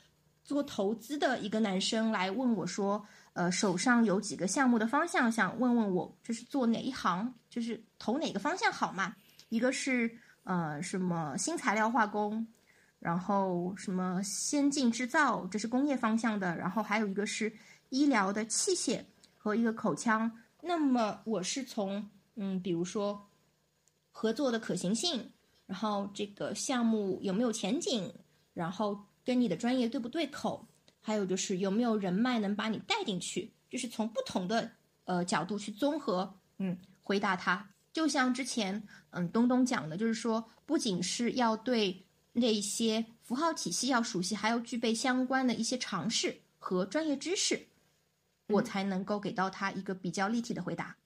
[0.45, 9.17] 做投资的一个男生来问我说，呃手上有几个项目的方向，想问问我就是做哪一行，就是投哪个方向好嘛？
[9.49, 12.47] 一个是呃什么新材料化工，
[13.05, 17.53] 然后什么先进制造，这是工业方向的，然后还有一个是
[17.91, 19.05] 医疗的器械
[19.37, 20.41] 和一个口腔。
[20.63, 23.29] 那么我是从嗯，比如说
[24.11, 25.31] 合作的可行性，
[25.67, 28.11] 然后这个项目有没有前景，
[28.55, 30.67] 然后跟你的专业对不对口，
[31.03, 34.71] 还有就是有没有人脉能把你带进去，就是从不同的
[35.05, 37.69] 呃角度去综合嗯回答他。
[37.93, 42.04] 就像之前嗯东东讲的，就是说不仅是要对
[42.35, 47.67] 那些符号体系要熟悉，还要具备相关的一些常识和专业知识，
[48.49, 50.97] 我才能够给到他一个比较立体的回答。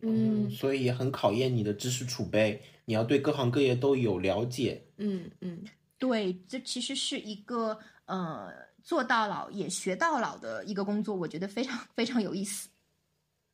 [0.00, 4.84] 嗯所以也很考验你的知识储备，你要对各行各业都有了解。
[4.98, 5.64] 嗯嗯
[5.98, 8.52] 对，这其实是一个呃
[8.84, 12.68] 做到老也学到老的一个工作，我觉得非常非常有意思。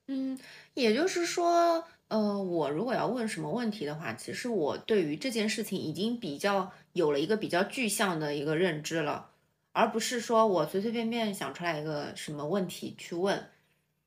[0.08, 0.38] 嗯，
[0.74, 9.30] 也就是说，呃，我如果要问什么问题的话，其实我对于这件事情已经比较有了一个比较具象的一个认知了，
[9.72, 13.48] 而不是说我随随便便想出来一个什么问题去问。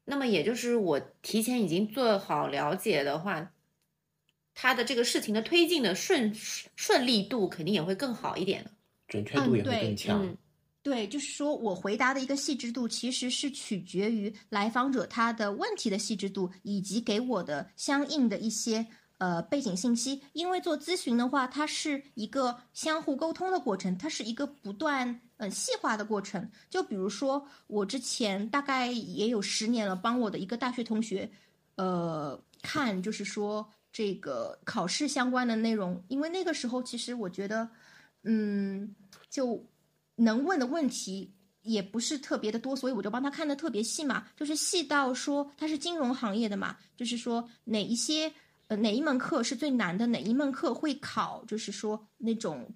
[0.06, 3.52] 那么也就是我提前已经做好了解的话，
[4.54, 8.72] 它的这个事情的推进的顺顺利度肯定也会更好一点的。
[9.08, 10.26] 准确度也会更强。
[10.26, 10.38] 嗯
[10.88, 20.23] 对，就是说我回答的一个细致度，其实是取决于来访者他的问题的细致度，以及给我的相应的一些呃背景信息。
[20.32, 26.50] 因为做咨询的话，它是一个相互沟通的过程，它是一个不断嗯细化的过程。
[26.69, 31.30] 就比如说，我之前大概也有十年了，帮我的一个大学同学，
[31.76, 37.69] 呃，看就是说这个考试相关的内容，因为那个时候其实我觉得，
[38.23, 38.95] 嗯，
[39.30, 39.62] 就。
[40.17, 48.32] 能问的问题也不是特别的多，所以我就帮他看的特别细嘛，就是细到说他是金融行业的嘛，就是说哪一些
[48.67, 52.73] 呃哪一门课是最难的，哪一门课会考，就是说那种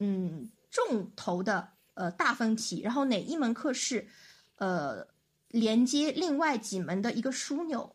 [0.00, 4.08] 嗯重头的呃大分题，然后哪一门课是
[4.56, 5.06] 呃
[5.48, 7.94] 连接另外几门的一个枢纽，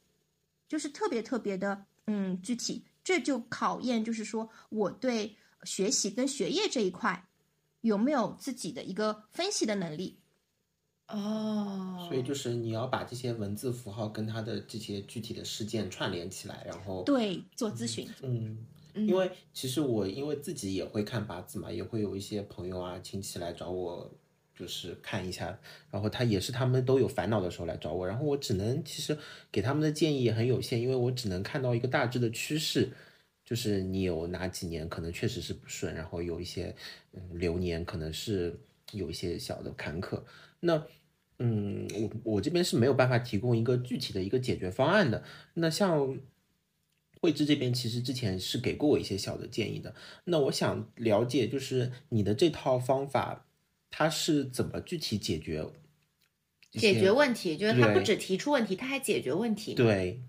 [0.68, 7.24] 就是特别特别的嗯具体，这就考验就是说我对学习跟学业这一块。
[7.82, 10.20] 有没有自己的一个分析的能力？
[11.08, 18.10] 哦，所以就是你要把这些文字符号跟他的这些具体的事件串联起来，然后对做咨询。
[18.22, 24.12] 嗯，嗯因为其实我因为自己也会看八字嘛，也会有一些朋友啊亲戚来找我，
[24.54, 25.58] 就是看一下，
[25.90, 29.18] 然后他也是他们都有烦恼的时候来找我，然后我只能其实
[29.50, 32.92] 给他们的建议也很有限，因为我只能看到一个大致的趋势。
[33.48, 36.76] 就是你有哪几年可能确实是不顺，然后有一些
[37.14, 38.60] 嗯流年可能是
[38.92, 40.22] 有一些小的坎坷。
[40.60, 40.86] 那
[41.40, 45.24] 嗯，我我这边是没有办法提供一个具体的一个解决方案的。
[45.54, 46.20] 那像
[47.22, 49.96] 慧芝这边其实之前是给过我一些小的建议的。
[50.26, 53.46] 那我想了解，就是你的这套方法，
[53.90, 55.66] 它是怎么具体解决
[56.72, 60.22] 解决问题，就是他不对只提出问题，他还解决问题。，对，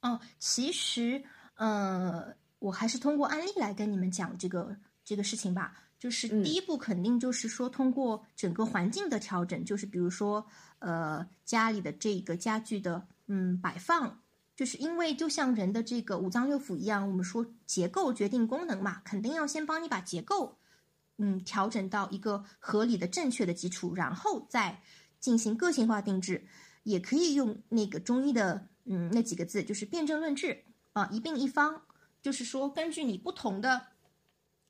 [0.00, 1.22] 哦，其实，
[1.54, 5.74] 呃，我还是通过案例来跟你们讲这个这个事情吧。
[5.98, 10.44] 就是嗯第一步，肯定就是说通过整个环境的调整，就是比如说，
[10.80, 14.20] 呃，家里的这个家具的嗯摆放，
[14.56, 20.58] 就是因为就像人的这个五脏六腑一样，我们说结构决定功能嘛，肯定要先帮你把结构
[21.18, 24.82] 嗯调整到一个合理的、正确的基础，然后再
[25.20, 26.44] 进行个性化定制。
[26.82, 31.82] 也可以用那个中医的嗯那几个字，就是辨证论治啊，一病一方，
[32.20, 33.86] 就是说根据你不同的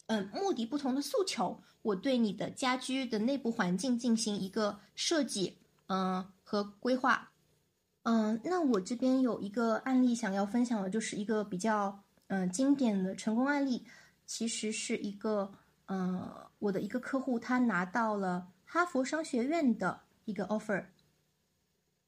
[0.07, 5.59] 嗯目的、不同的诉求，我对你的家居的内部环境进行一个设计
[5.89, 7.31] 嗯和规划。
[8.05, 13.87] 嗯，那我这边有一个案例想要分享的，就是一个比较嗯经典的成功案例，
[14.27, 15.53] 其实是一个
[15.87, 20.87] 嗯我的一个客户他拿到了哈佛商学院的一个 offer。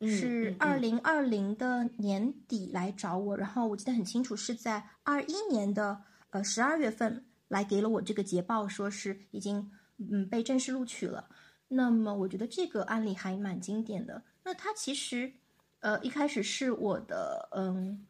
[0.00, 11.28] 是嗯二零二零的年底来找我，然后我记得很清楚，是在二一年的呃十二月份来给了我这个捷报，说是已经嗯被正式录取了。
[11.68, 14.22] 那么我觉得这个案例还蛮经典的。
[14.42, 15.32] 那他其实
[15.80, 18.06] 呃一开始是我的嗯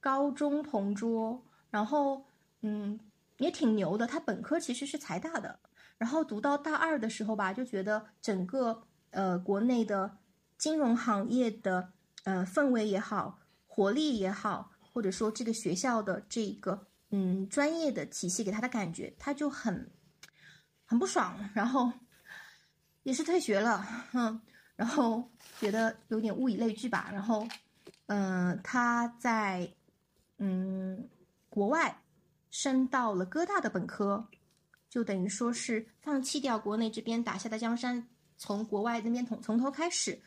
[0.00, 2.24] 高中同桌，然后
[2.60, 3.00] 嗯
[3.38, 5.58] 也挺牛的，他本科其实是财大的，
[5.96, 10.18] 然后读到大二的时候吧，就觉得整个呃国内的
[10.60, 11.90] 金融行业的
[12.24, 19.90] 呃氛围也好，活力也好，或者说这个学校的这个嗯专业的体系给他的感觉，他就很
[20.84, 21.90] 很不爽，然后
[23.04, 23.78] 也是退学了，
[24.12, 24.38] 哼，
[24.76, 27.08] 然后觉得有点物以类聚吧。
[27.10, 27.48] 然后，
[28.08, 29.72] 嗯、他在
[30.36, 31.08] 嗯
[31.48, 32.02] 国外
[32.50, 34.28] 升到了哥大的本科，
[34.90, 40.20] 就等于说是放弃掉国内这边打下的江山，从国外那边从从头开始。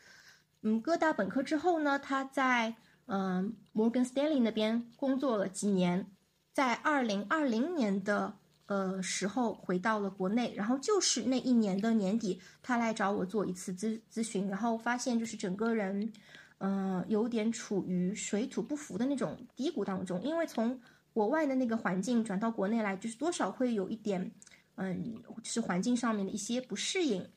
[0.66, 2.74] 嗯，哥大本科之后呢，他在
[3.04, 6.10] 嗯摩根斯丹利那边工作了几年，
[6.54, 16.10] 在二零二零年的呃时候回到了国内，然后就是那一年的年底，他来找我做一次咨咨询，然后发现就是整个人
[16.58, 20.80] 嗯、有点处于水土不服的那种低谷当中，因为从
[21.12, 24.32] 国外的那个环境转到国内来，就是多少会有一点
[24.76, 27.28] 嗯，就是环境上面的一些不适应。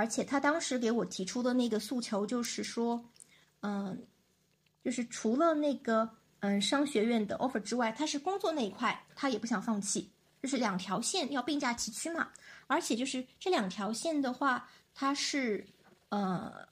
[0.00, 3.04] 而且他当时给我提出的那个诉求就是说，
[3.60, 4.06] 嗯，
[4.82, 6.08] 就是除了那个
[6.38, 10.10] 嗯商学院的 offer 之外，他是工作那一块他也不想放弃，
[10.42, 12.30] 就是两条线要并驾齐驱嘛。
[12.66, 15.66] 而且就是这两条线的话，它是
[16.08, 16.66] 呃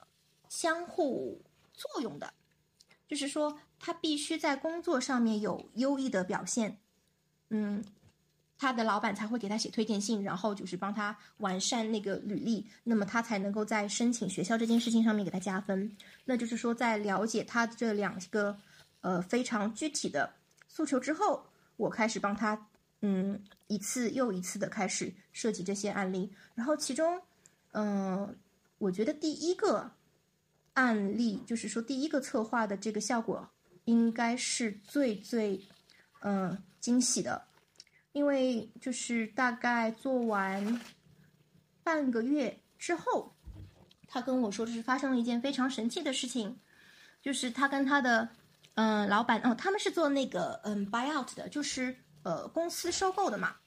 [0.47, 1.39] 相互
[1.73, 2.33] 作用的，
[3.07, 6.79] 就是说他必须在工作上面有优异的表现，
[7.49, 7.85] 嗯，
[8.59, 15.89] 他的老板才会给他写推荐信，然后就是帮他完善那个履历，那么他才能够在申请学校这件事情上面给他加分。
[16.25, 18.55] 那就是说，在了解他这两个
[18.99, 20.29] 呃非常具体的
[20.67, 21.45] 诉求之后，
[21.77, 22.67] 我开始帮他
[22.99, 27.21] 嗯一次又一次的开始设计这些案例，然后其中
[27.71, 28.35] 嗯、
[28.77, 29.89] 我觉得第一个
[30.73, 33.47] 案例就是说第一个策划的这个效果
[33.85, 35.65] 应该是最最
[36.21, 37.47] 嗯、惊喜的。
[38.11, 40.81] 因为就是大概做完
[41.83, 43.35] 半个月之后，
[44.07, 46.59] 他跟我说，就是发生了一件非常神奇的事情，
[47.21, 48.29] 就是他跟他的
[48.73, 53.57] 嗯、老板哦，他们是做那个嗯 buyout 的，就是呃公司收购的嘛，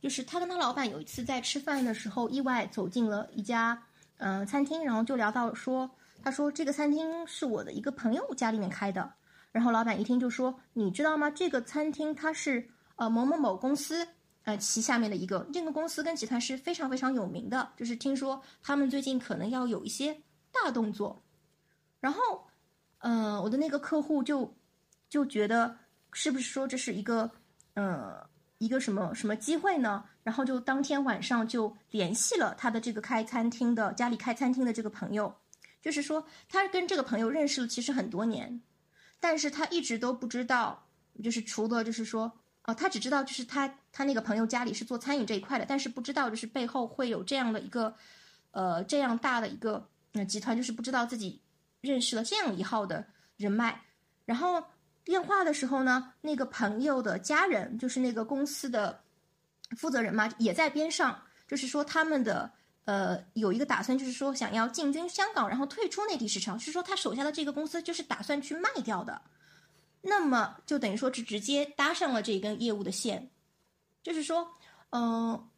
[0.00, 3.80] 就是他跟他老板有一次在吃饭的时候，意外走进了一家
[4.16, 5.90] 嗯、餐厅，然后就聊到说，
[6.24, 9.12] 他说这个餐厅是我的一个朋友家里面开的，
[9.52, 11.30] 然后老板一听就说，你知道吗？
[11.30, 12.68] 这个餐厅它是。
[13.02, 14.06] 呃某某某公司
[14.44, 21.20] 呃旗下面的一个这个公司跟集团是非常非常有名的，就是听说他们最近可能要有一些大动作，
[21.98, 22.46] 然后
[22.98, 24.54] 呃我的那个客户就
[25.08, 25.76] 就觉得
[26.12, 27.28] 是不是说这是一个
[27.74, 28.24] 呃
[28.58, 30.04] 一个什么什么机会呢？
[30.22, 35.34] 然后就当天晚上就联系了他的这个开餐厅的家里开餐厅的这个朋友，
[35.80, 38.62] 就是说他跟这个朋友认识了其实很多年，
[39.18, 40.86] 但是他一直都不知道，
[41.20, 42.38] 就是除了就是说。
[42.64, 47.92] 哦，他只知道就是他他那个朋友家里是做餐饮这一块的，但是不知道就是背后会有这样的一个，
[48.52, 51.40] 呃，这样大的一个呃集团，就是不知道自己
[51.80, 53.04] 认识了这样一号的
[53.36, 53.80] 人脉。
[54.24, 54.62] 然后
[55.02, 59.02] 电话的时候呢，那个朋友的家人，就是那个公司的
[59.76, 62.48] 负责人嘛，也在边上，就是说他们的
[62.84, 69.20] 呃有一个打算，就是说想要进军香港，然后退出内地市场，是说他手下的这个公司就是打算去卖掉的。
[70.02, 73.30] 那么就等于说是直接搭上了这一根业务的线，
[74.02, 74.46] 就是说，
[74.90, 75.48] 嗯、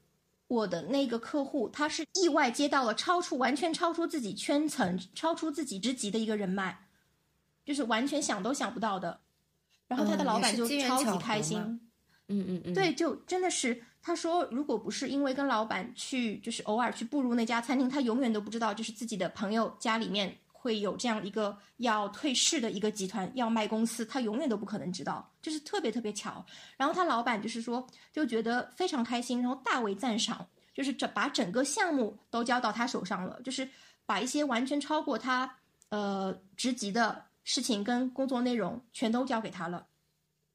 [0.46, 6.86] 我的那个客户他是意外接到了超出完全超出自己圈层、超出自己职级的一个人脉，
[7.64, 9.20] 就是完全想都想不到的。
[9.88, 11.58] 然后他的嗯老板就超级开心，
[12.28, 26.42] 嗯嗯嗯，对，就真的是他说，如果不是因为跟老板去，就是偶尔去步入那家餐厅，他永远都不知道，就是自己的朋友家里面会有这样一个要退市的一个集团要卖公司，他永远都不可能知道，就是特别特别巧。
[26.78, 33.68] 然后他老板就是说，就觉得非常开心，然后大为赞赏，就是整把整个项目都交到他手上了，就是
[34.06, 35.54] 把一些完全超过他
[35.90, 39.86] 呃职级的事情跟工作内容全都交给他了。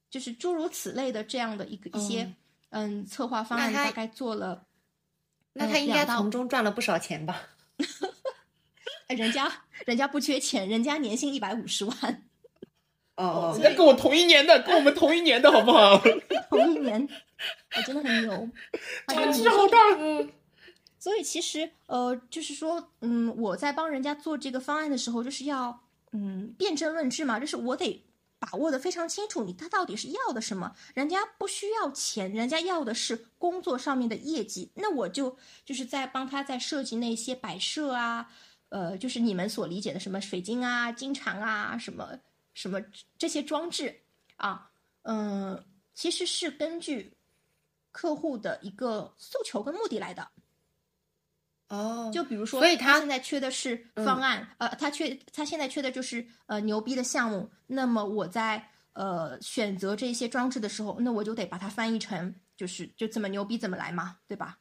[0.10, 2.34] 就是诸如此类的这样的一个一些
[2.72, 4.66] 嗯策划方案，大概做了，
[5.54, 7.44] 那他应该从中赚了不少钱吧？
[9.10, 9.52] 哎人家
[9.86, 12.24] 人家不缺钱，人家年薪一百五十万，
[13.18, 16.00] 哦 人家跟我同一年的，跟我们同一年的好不好？
[16.50, 17.10] 同一年，
[17.76, 18.50] 我真的很牛，
[19.08, 19.78] 他真的差距好大。
[19.98, 20.32] 嗯
[21.02, 25.80] 所以其实呃，就是说，嗯，我在帮人家做这个方案的时候，就是要
[26.12, 28.06] 嗯辩证论治嘛，就是我得
[28.38, 30.74] 把握的非常清楚，你他到底是要的什么？
[30.94, 38.30] 人家不需要钱，人家要的是工作上面的业绩，那我就就是在帮他在设计那些摆设啊，
[38.70, 42.18] 呃，就是你们所理解的什么水晶啊、金蝉啊，什么
[42.54, 42.82] 什么
[43.18, 44.02] 这些装置
[44.38, 44.72] 啊，
[45.04, 45.64] 嗯、
[45.94, 47.18] 其实是根据
[47.92, 50.30] 客户的一个诉求跟目的来的。
[51.70, 57.52] 哦，就比如说，所以他现在缺的是方案，呃，他缺他现在缺的就是呃牛逼的项目。
[57.68, 64.58] 那么我在呃选择这些装置的时候，那我就得把它翻译成就是就怎么牛逼怎么来嘛，对吧？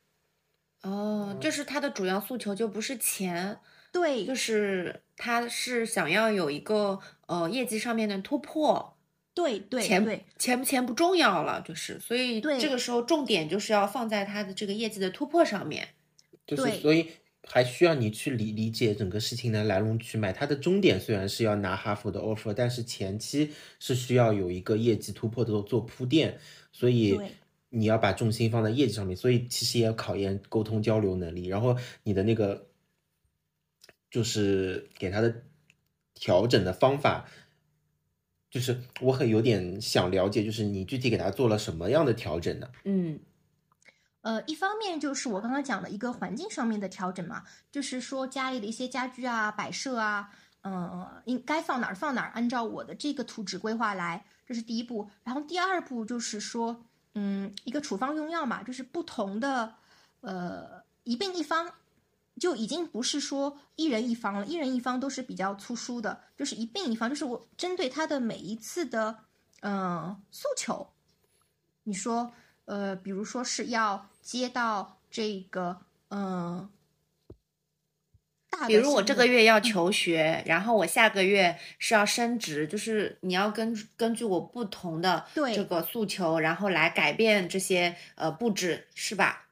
[0.83, 3.59] 哦，就是他的主要诉求就不是钱，
[3.93, 8.97] 对，就是他是想要有一个呃业绩上面的突破，
[9.35, 15.89] 对对钱对钱不钱不重要了，就是所以对这个时候重点就是要放在他的这个业绩的突破上面。
[16.47, 17.09] 就是对所以
[17.47, 20.33] 还需要你去理理解整个事情的来龙去脉。
[20.33, 26.39] 它的终点虽然是要拿哈佛的 offer，但是前期是需要有一个业绩突破的做铺垫，
[26.73, 27.19] 所以
[27.71, 29.17] 你要把重心放在业绩上面。
[29.17, 32.67] 所以其实也要考验沟通交流能力，然后你的那个
[34.11, 35.43] 就是给他的
[36.15, 37.27] 调整的方法。
[38.51, 42.71] 就是我很有点想了解，就是你具体给他做了什么样的调整呢？
[42.85, 43.21] 嗯
[44.23, 50.31] 呃，一方面就是我刚刚讲的一个环境上面的调整嘛，就是说家里的一些家具啊、摆设啊，
[50.63, 55.09] 呃，应该放哪儿放哪儿，按照我的这个图纸规划来，这是第一步。
[55.25, 56.85] 然后第二步就是说，
[57.15, 59.75] 嗯，一个处方用药嘛，就是不同的，
[60.21, 61.73] 呃，一病一方，
[62.39, 69.25] 就已经不是说一人一方了，一人一方都是比较粗疏的，就是一病一方，就是我针对他的每一次的，
[69.63, 70.93] 嗯、诉求，
[71.85, 72.33] 你说。
[72.71, 75.81] 呃，比如说是要接到这个，
[76.11, 76.69] 嗯、
[78.51, 89.47] 大比如我这个月要求学，然后我下个月是要升职，就是你要根根据我不同的对这个诉求，然后来改变这些呃布置，是吧？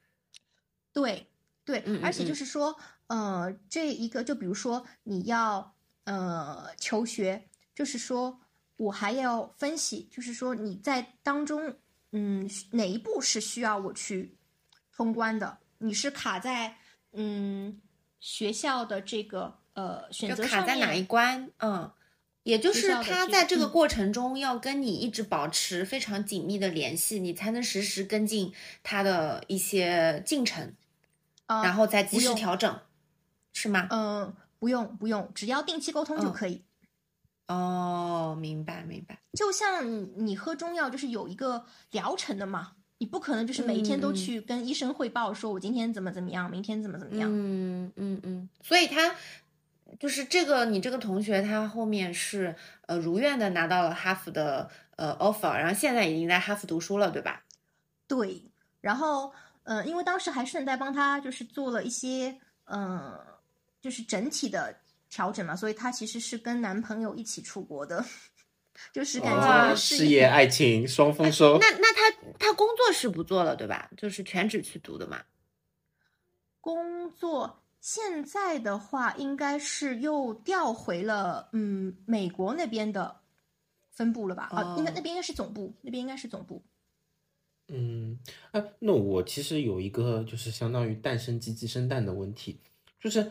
[0.92, 1.28] 对
[1.66, 8.40] 对，而且就嗯是说，呃，这一个就比如说你要呃求学，就是说
[8.76, 11.76] 我还要分析，就是说你在当中，
[12.12, 14.38] 嗯，哪一步是需要我去
[14.96, 15.58] 通关的？
[15.78, 16.76] 你是卡在
[17.12, 17.82] 嗯
[18.20, 21.50] 学校的这个呃选就择，卡在哪一关？
[21.58, 21.90] 嗯，
[22.44, 28.54] 也就是他在这个过程中要跟你一直保持非常紧密的联系，你才能实时跟进
[28.84, 30.72] 他的一些进程，
[31.46, 32.78] 呃然后再及时调整，
[33.52, 33.86] 是吗？
[33.90, 36.62] 嗯，不用不用，只要定期沟通就嗯可以。
[37.48, 39.20] 哦，明白明白。
[39.32, 47.30] 就像你你喝中药就是有一个疗程的嘛，你不可能就是每一天都去跟医生汇报说我今天怎么怎么样，明天怎么怎么样。
[47.32, 49.14] 嗯嗯嗯，所以他
[50.00, 57.44] 就是这个你这个同学，他后面是呃如愿的拿到了哈佛的呃 offer，然后现在已经在哈佛读书了，对吧？
[58.08, 59.32] 对，然后
[59.66, 63.18] 呃，因为当时还顺带帮他就是做了一些呃，
[63.82, 64.74] 就是整体的
[65.10, 68.04] 调整嘛，所以她其实是跟男朋友一起出国的，
[68.94, 71.58] 就是感觉哦事业爱情双丰收。
[71.58, 73.90] 那那他他工作是不做了，对吧？
[73.96, 75.20] 就是全职去读的嘛。
[76.60, 83.20] 工作现在的话，应该是又调回了嗯美国那边的
[83.90, 84.48] 分部了吧？
[84.52, 86.62] 啊，应该哦那边应该是总部，那边应该是总部。
[87.68, 88.18] 嗯，
[88.52, 92.58] 啊，那我其实有一个就是相当于蛋生鸡，鸡生蛋的问题，
[93.00, 93.30] 就是，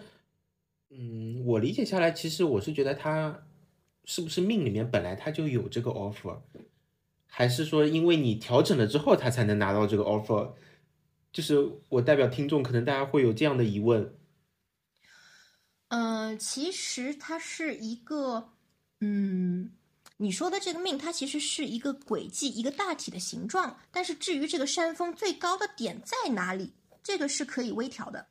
[0.89, 3.45] 嗯，我理解下来，其实我是觉得他
[4.03, 6.39] 是不是命里面本来他就有这个 offer，
[7.27, 10.53] 还是说因为你调整了之后他才能拿到这个 offer？
[11.31, 14.15] 就是我代表听众，可能大家会有这样的疑问。
[15.89, 18.49] 嗯、其实它是一个，
[19.01, 19.71] 嗯，
[20.17, 23.77] 你说的这个命，它其实是一个轨迹，一个大体的形状。
[23.91, 28.27] 但是至于这个山峰最高的点在哪里，这个是可以微调的。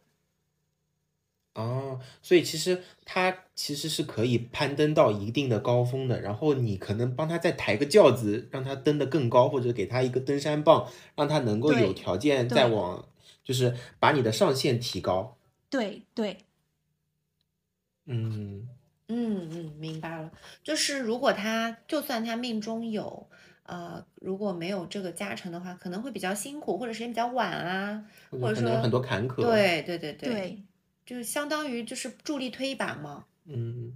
[1.55, 13.07] 哦，所以其实它其实是可以攀登到一定的高峰的，然后你可能帮他再抬个轿子，让他登得更高，或者给他一个登山棒，让他能够有条件再往，
[13.45, 15.37] 就是把你的上限提高。
[15.71, 16.39] 对对，
[18.07, 18.69] 嗯，
[19.15, 20.31] 嗯嗯，明白了。
[20.63, 23.29] 就是如果他就算他命中有，
[23.63, 30.63] 呃，如果没有这个加成的话，可能会比较辛苦，或者时间比较晚啊，或或者说者可能有很多坎坷。，对对对对，对
[31.07, 33.27] 就相当于就是助力推一把嘛。
[33.45, 33.95] 嗯。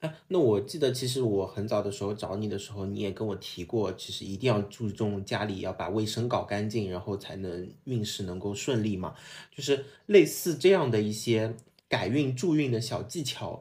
[0.00, 9.14] 哎，那我记得，其实我很早的时候找你的时候，你也跟我提过，其实一定要注重家里要把卫生搞干净，然后才能运势能够顺利嘛。
[9.54, 11.54] 就是类似这样的一些
[11.90, 13.60] 改运助运的小技巧，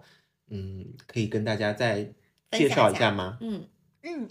[0.50, 2.04] 嗯，可以跟大家再
[2.52, 3.40] 介绍一下吗？
[3.42, 3.68] 嗯
[4.04, 4.30] 嗯，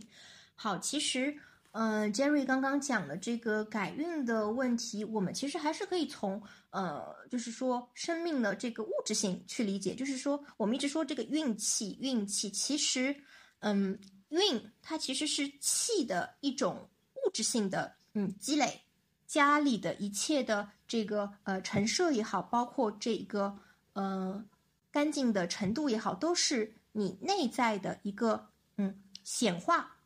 [0.54, 1.36] 好，其实，
[1.72, 6.40] 呃，Jerry 刚刚讲的这个改运的问题，我们其实还是可以从
[6.70, 9.96] 呃，就是说生命的这个物质性去理解。
[9.96, 13.14] 就是说，我们一直说这个运气，运气，其实，
[13.58, 14.40] 嗯，运
[14.80, 18.80] 它其实是气的一种物质性的嗯积累，
[19.26, 23.54] 家里的一切的这个呃陈设也好，包括这个
[23.98, 24.44] 呃
[24.92, 29.96] 干净的程度也好，都是你内在的一个嗯显化。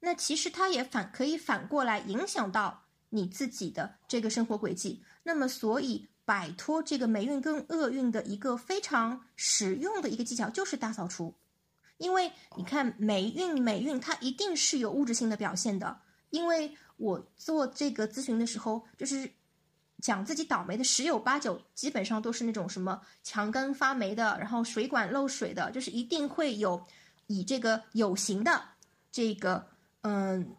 [0.00, 5.02] 那其实它也反可以反过来影响到你自己的这个生活轨迹。
[5.22, 11.34] 那么，所以摆脱这个霉运跟厄运的一个非常实用的一个技巧，就是大扫除。
[11.98, 16.00] 因为你看霉运，霉运它一定是有物质性的表现的。
[16.30, 19.30] 因为我做这个咨询的时候，就是
[20.00, 26.86] 讲自己倒霉的十有八九，基本上都是那种什么墙根发霉的，然后水管漏水的，就是一定会有
[27.26, 28.62] 以这个有形的
[29.10, 29.66] 这个
[30.02, 30.54] 嗯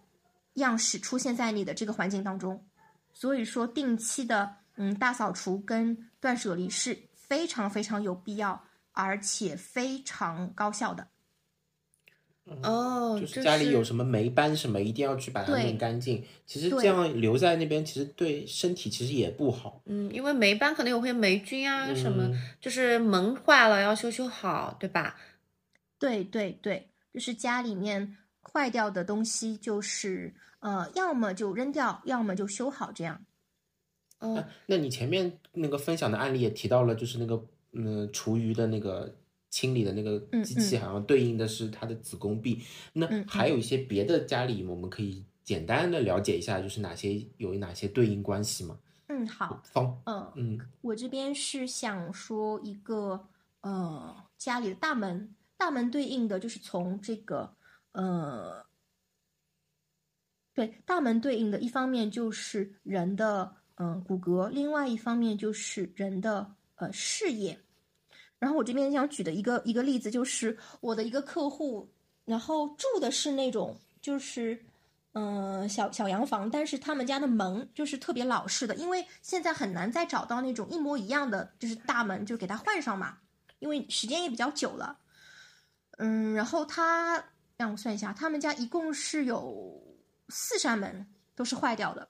[0.54, 2.66] 样式出现在你的这个环境当中。
[3.14, 8.62] 所以说，定期的嗯大扫除跟断舍离是非常非常有必要，
[8.92, 11.08] 而且非常高效的。
[12.62, 16.24] 哦，就是家里有什么霉斑什么，一定要去把它弄干净。
[16.46, 19.82] 其实这样留在那边，其实对身体其实也不好。
[19.86, 25.16] 嗯，因为霉斑可能有会霉菌啊什么，嗯就是门坏了要修修好，对吧？
[25.98, 33.26] 对对对，就是家里面坏掉的东西，就是呃，要么就扔掉，要么就修好，这样。
[34.20, 39.16] 哦，啊那你前面那个分享的案例也提到了，就是那个嗯厨余的那个
[39.56, 42.62] 清理的那个嗯机器，嗯好像对应的是它的子宫壁。
[42.92, 48.78] 那嗯还有一些别的家里，我们可以简单的了解一下，就是哪些有哪些对应关系吗？
[49.08, 53.30] 嗯，好，方嗯，嗯我这边是想说一个
[53.62, 57.56] 呃家里的大门，大门对应的就是从这个
[57.94, 58.66] 呃，
[60.54, 67.58] 对，大门对应的一方面就是人的嗯、呃骨骼，另外一方面就是人的呃事业。
[68.46, 71.90] 然后我这边想举的一个一个例子就是我的一个客户，
[72.26, 74.64] 然后住的是那种就是
[75.14, 83.18] 嗯、小小洋房，但是他们家的门就是特别老式的，因为现在很难再找到那种一模一样的就是大门，就给它换上嘛，
[83.58, 85.00] 因为时间也比较久了。
[85.98, 87.24] 嗯，然后他
[87.58, 89.82] 让我算一下，他们家一共是有
[90.30, 92.08] 四扇门都是坏掉的，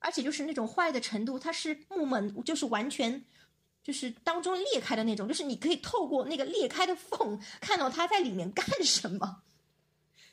[0.00, 3.24] 而且就是那种坏的程度，它是木门，就是完全
[3.88, 9.40] 就是当中裂开的那种，就是你可以透过那个裂开的缝看到他在里面干什么，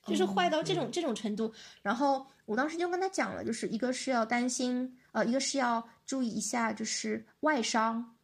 [0.05, 1.53] 就是坏到这种、这种程度。
[1.81, 8.17] 然后我当时就跟他讲了，就是一个是要担心，呃，一个是要注意一下就是外伤，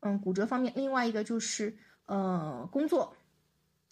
[0.00, 3.16] 嗯，骨折方面，另外一个就是呃工作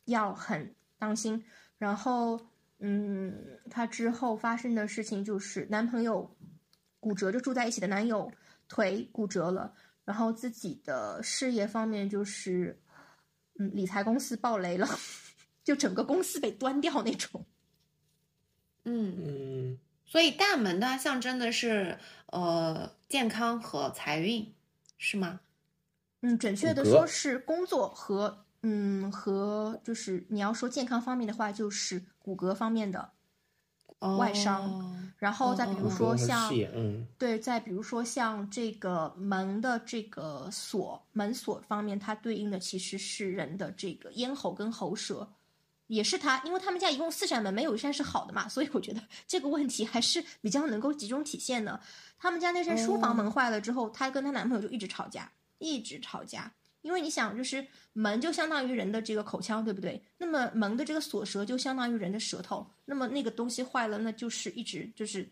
[0.07, 1.45] 要很当心。
[1.79, 2.41] 然后，
[2.81, 3.33] 嗯，
[3.71, 6.29] 他之后发生的事情就是男朋友
[6.99, 8.33] 骨折，就住在一起的男友
[8.69, 9.73] 腿骨折了，
[10.05, 12.81] 然后自己的事业方面就是，
[13.59, 14.89] 嗯，理财公司爆雷了，
[15.63, 17.47] 就整个公司被端掉那种。
[18.85, 24.55] 嗯，嗯所以大门它象征的是呃健康和财运，
[24.99, 25.41] 是吗？
[26.21, 33.13] 嗯，准确的说是工作和嗯和就是你要说健康方面的话，就是骨骼方面的。
[34.19, 45.33] 外伤哦然后再比如说像嗯对，再比如说像这个门的这个锁门锁方面，它对应的其实是人的这个咽喉跟喉舌，
[45.87, 51.79] 也是它，因为他们家一共四扇门，没有一扇是好的嘛，所以我觉得 这个问题还是比较能够集中体现的。
[52.19, 56.53] 他们家那扇书房门坏了之后，她跟她男朋友就一直吵架，一直吵架。
[56.83, 60.03] 因为你想，就是门就相当于人的这个口腔，对不对？
[60.19, 65.29] 那么门的这个锁舌就相当于人的舌头，那么那个东西坏了，那就是一直就是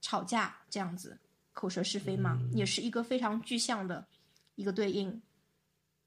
[0.00, 1.18] 吵架这样子，
[1.52, 4.06] 口舌是非嘛，也是一个非常具象的
[4.54, 5.20] 一个对应。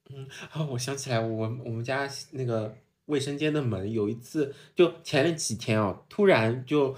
[0.10, 6.96] 嗯啊，我想起来，我我们家那个卫生间的门，有一次就前了几天哦，突然就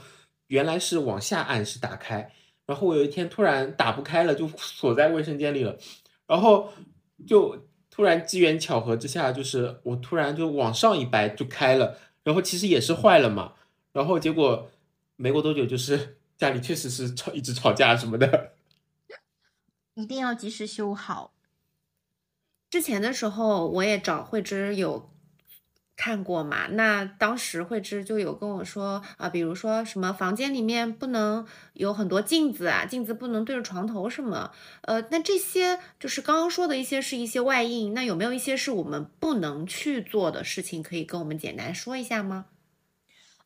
[0.47, 2.31] 原来是往下按是打开，
[2.65, 5.77] 然后我有一天突然打不开了，就锁在卫生间里了，
[6.27, 6.71] 然后
[7.25, 7.66] 就
[7.97, 13.53] 突然机缘巧合之下，就是我突然就往上一掰就开了，然后其实也是坏了嘛，
[13.91, 14.69] 然后结果
[15.15, 18.53] 没过多久，就是家里确实是吵一直吵架什么的。
[19.95, 21.33] 一定要及时修好。
[22.69, 25.09] 之前的时候我也找慧芝有
[25.97, 34.51] 看过嘛，那当时慧芝就有跟我说啊，比如说什么房间里面不能有很多镜子啊，镜子不能对着床头什么，
[34.83, 42.45] 呃，那这些就是刚刚说的一些是一些外应，那有没有一些是我们不能去做的事情，可以跟我们简单说一下吗？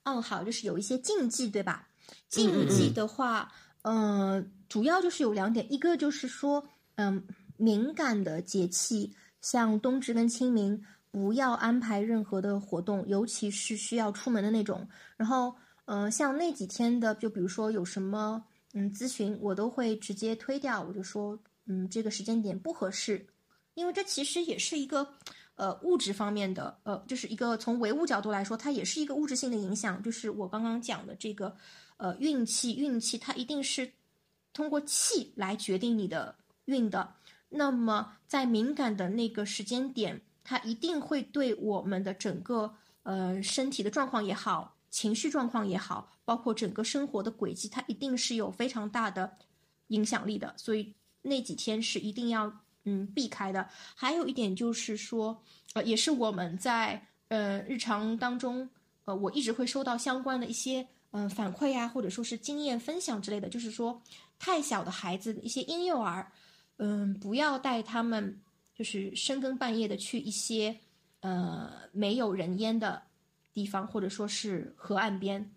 [0.03, 1.87] 嗯，好，就是有一些禁忌，对吧？
[1.87, 1.91] 嗯
[2.27, 7.25] 禁忌的话，嗯、主要就是有两点，一个就是说，嗯，
[7.55, 14.87] 敏感的节气，像冬至跟清明，不要安排任何的活动，尤其是需要出门的那种。
[15.17, 15.53] 然后，
[15.85, 18.43] 嗯、像那几天的，就比如说有什么
[18.73, 21.37] 嗯咨询，我都会直接推掉，我就说，
[21.67, 23.27] 嗯，这个时间点不合适，
[23.73, 25.07] 因为这其实也是一个。
[25.55, 30.01] 呃，物质方面的，呃，就是一个从唯物角度来说，它也是一个物质性的影响。
[30.01, 31.55] 就是我刚刚讲的这个，
[31.97, 33.91] 呃，运气，运气它一定是
[34.53, 36.33] 通过气来决定你的
[36.65, 37.13] 运的。
[37.47, 42.73] 那么在敏感的那个时间点，它一定会对我们的整个
[43.03, 49.37] 呃身体的状况也好，情绪状况也好，包括整个生活的轨迹，它一定是有非常大的
[49.87, 50.53] 影响力的。
[50.57, 52.51] 所以那几天是一定要
[52.85, 53.67] 嗯避开的。
[53.95, 58.69] 还有一点就是说，呃，也是我们在呃日常当中，
[59.05, 64.01] 呃，我一直会收到相关的一些嗯、反馈啊，或者说是经验分享之类的，就是说
[64.39, 66.31] 太小的孩子，一些婴幼儿。
[66.77, 68.41] 嗯，不要带他们
[68.81, 70.75] 就是深更半夜的去一些
[71.19, 73.03] 呃没有人烟的
[73.53, 75.53] 地方，或者说是河岸边。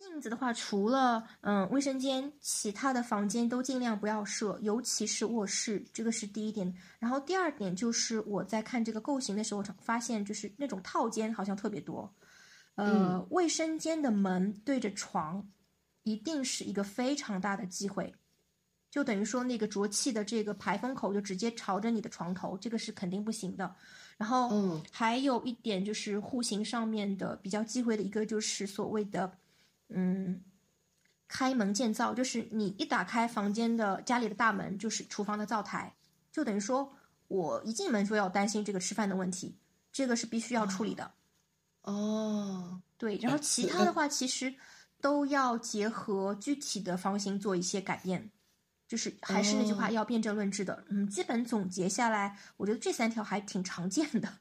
[0.00, 6.74] 镜子的话，除了嗯卫生间，其他的房间都尽量不要设，尤其是卧室，这个是第一点。
[6.98, 12.12] 然后第二点就是我在看这个构型的时候，发现就是那种套间好像特别多。
[12.74, 15.48] 呃，卫生间的门对着床，
[16.02, 18.12] 一定是一个非常大的忌讳。
[18.94, 23.74] 就等于说，那个浊气的这个排风口就直接朝着你的床头，这个是肯定不行的。
[24.16, 29.36] 然后，嗯，还有一点就是户型上面的比较忌讳的一个，就是所谓的，
[29.88, 30.40] 嗯，
[31.26, 35.92] 开门见灶，就是你一打开房间的家里的大门，就是厨房的灶台，
[36.30, 36.92] 就等于说
[37.26, 39.56] 我一进门就要担心这个吃饭的问题，
[39.90, 41.10] 这个是必须要处理的。
[41.82, 44.54] 哦，对，然后其他的话，其实
[45.00, 48.30] 都要结合具体的房型做一些改变。
[48.86, 50.84] 就是还是那句话，哦要辩证论治的。
[50.88, 54.38] 嗯，基本总结下来，我觉得这三条还挺常见的。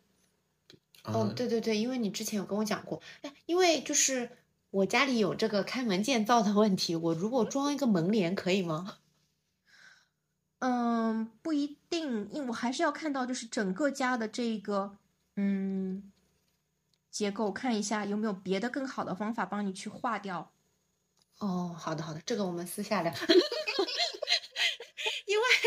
[1.05, 4.29] 哦，嗯对对对，因为你之前有跟我讲过，哎，因为就是
[4.69, 8.99] 我家里有这个开门见灶的问题，我如果装一个门帘可以吗？
[10.59, 14.97] 嗯，不一定，因为我还是要看到就是整个家的这个
[15.35, 16.11] 嗯
[17.11, 20.51] 结构，看一下有没有别的更好的方法帮你去化掉。
[21.39, 23.13] 哦，好的好的，这个我们私下聊。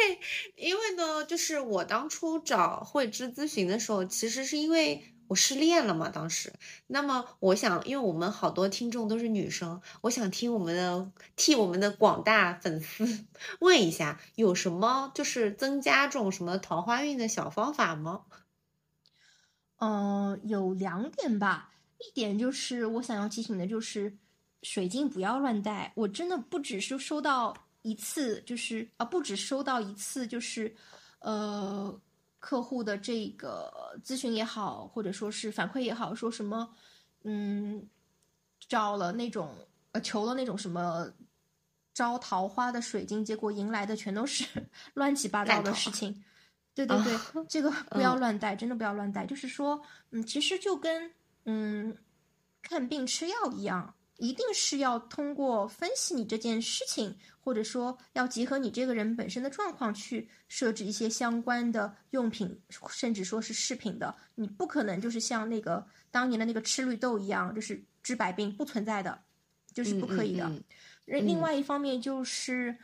[0.07, 0.19] 因为
[0.57, 6.53] 因为呢，就是我当初找慧芝咨询的时候，其实是因为我失恋了嘛，当时。
[6.87, 13.27] 那么我想，因为我们好多听众都是女生，我想听我们的替我们的广大粉丝
[13.61, 18.27] 问一下，有什么就是增加这种什么桃花运的小方法吗？
[19.79, 24.17] 嗯，有两点吧，一点就是我想要提醒的，就是
[24.63, 25.93] 水晶不要乱戴。
[25.97, 30.75] 我真的不只是收到一次，就是啊，不止收到一次，就是
[31.21, 32.01] 呃，
[32.41, 33.73] 客户的这个
[34.05, 36.69] 咨询也好，或者说是反馈也好，说什么
[37.23, 37.89] 嗯，
[38.69, 39.55] 找了那种
[39.93, 41.09] 呃，求了那种什么
[41.95, 44.45] 招桃花的水晶，结果迎来的全都是
[44.95, 46.25] 乱七八糟的事情。
[46.75, 49.25] 对对对，啊 这个不要嗯乱带，真的不要乱带。
[49.25, 49.81] 就是说，
[50.11, 51.11] 嗯，其实就跟
[51.45, 51.97] 嗯
[52.61, 62.59] 看病吃药一样，一定是要通过分析你这件事情，或者说要结合你这个人本身的状况去设置一些相关的用品，
[62.91, 64.15] 甚至说是饰品的。
[64.35, 69.19] 你不可能就是像那个当年的那个吃绿豆一样，就是治百病不存在的，
[69.73, 70.45] 就是不可以的。
[70.47, 70.65] 嗯嗯
[71.07, 72.77] 另另外一方面就是，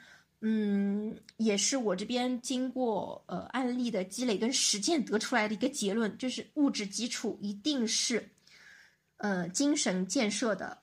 [0.42, 8.30] 嗯，也是我这边经过呃案例的积累跟实践得出来的一个结论，就是物质基础一定是，
[9.16, 10.78] 呃，精神建设的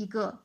[0.00, 0.40] 一个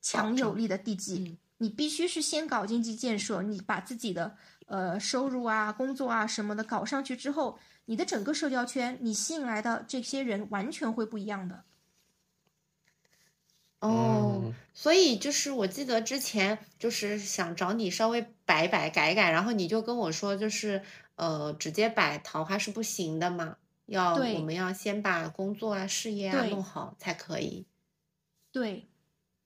[0.00, 1.18] 强有力的地基。
[1.18, 11.64] 嗯你必须是先搞经济建设，你把自己的呃收入啊、工作啊什么的搞上去之后，你的整个社交圈，你吸引来的这些人完全会不一样的。
[13.80, 20.80] 哦，嗯所以就是我记得之前就是想找你稍微摆摆改改，然后你就跟我说，就是
[21.16, 23.56] 呃，直接摆桃花是不行的嘛，
[23.86, 27.66] 要我们要先把工作啊、事业啊弄好才可以。
[28.58, 28.88] 对，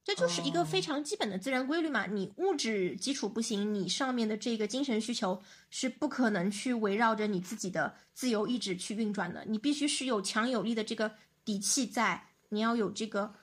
[0.02, 2.06] 这就是一个非哦常基本的自然规律嘛。
[2.06, 9.44] 你物质基础不行，你上面的这个精神需求是不可能去围绕着你自己的自由意志去运转的。
[9.46, 11.12] 你必须是有强有力的这个
[11.44, 13.34] 底气在，你要有这个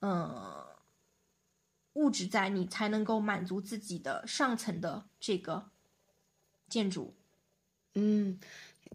[0.00, 0.64] 呃
[1.94, 5.70] 物质在，你才能够满足自己的上层的这个
[6.68, 7.16] 建筑。
[7.94, 8.38] 嗯，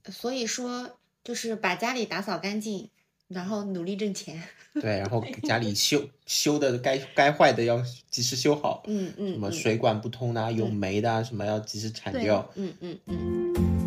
[0.05, 2.89] 所以说就是把家里打扫干净，
[3.33, 4.41] 然后努力挣钱。
[4.79, 12.49] 对，然后家里修修的该该坏的要及时修好，嗯嗯，什么嗯水管不通的啊、有霉的啊，什么要及时铲对掉。
[12.55, 13.80] 嗯嗯嗯。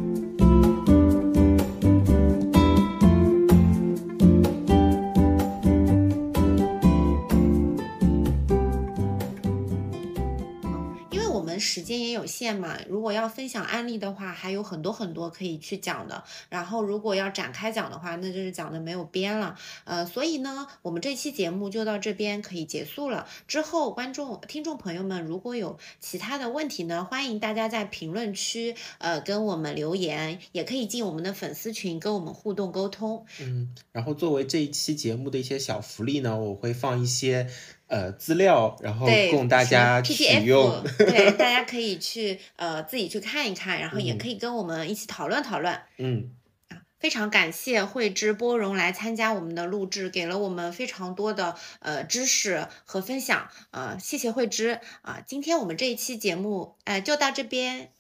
[12.35, 16.25] 限嘛，如果要分享案例的话，还有很多很多可以去讲的。
[16.49, 19.57] 然后如果要展开讲的话，那就是讲的没有边了。
[19.85, 23.29] 呃，所以呢，我们这期节目就到这边可以结束了。
[23.47, 33.25] 之后，观众、听众朋友们如果有其他的问题呢，欢迎大家在评论区呃跟我们留言，也可以进我们的粉丝群跟我们互动沟通。
[33.41, 37.49] 嗯，然后作为这一期节目的一些小福利呢，我会放一些。
[37.87, 40.83] 呃，资料，然后供大家使用。
[40.99, 45.79] 对，大家可以去呃自己去看一看，然后也可以跟我们一起讨论讨论。
[45.99, 46.31] 嗯，
[46.69, 53.49] 啊，非常感谢慧芝波荣来参加我们的录制，给了我们非常多的呃知识和分享。
[53.71, 57.91] 呃，谢谢慧芝啊，今天我们这一期节目呃就到这边。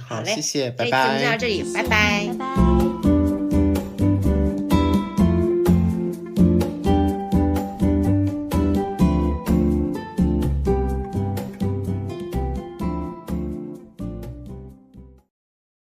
[0.00, 1.08] 好嘞，谢谢，拜拜。
[1.08, 2.83] 这一期就到这里，拜拜，拜拜。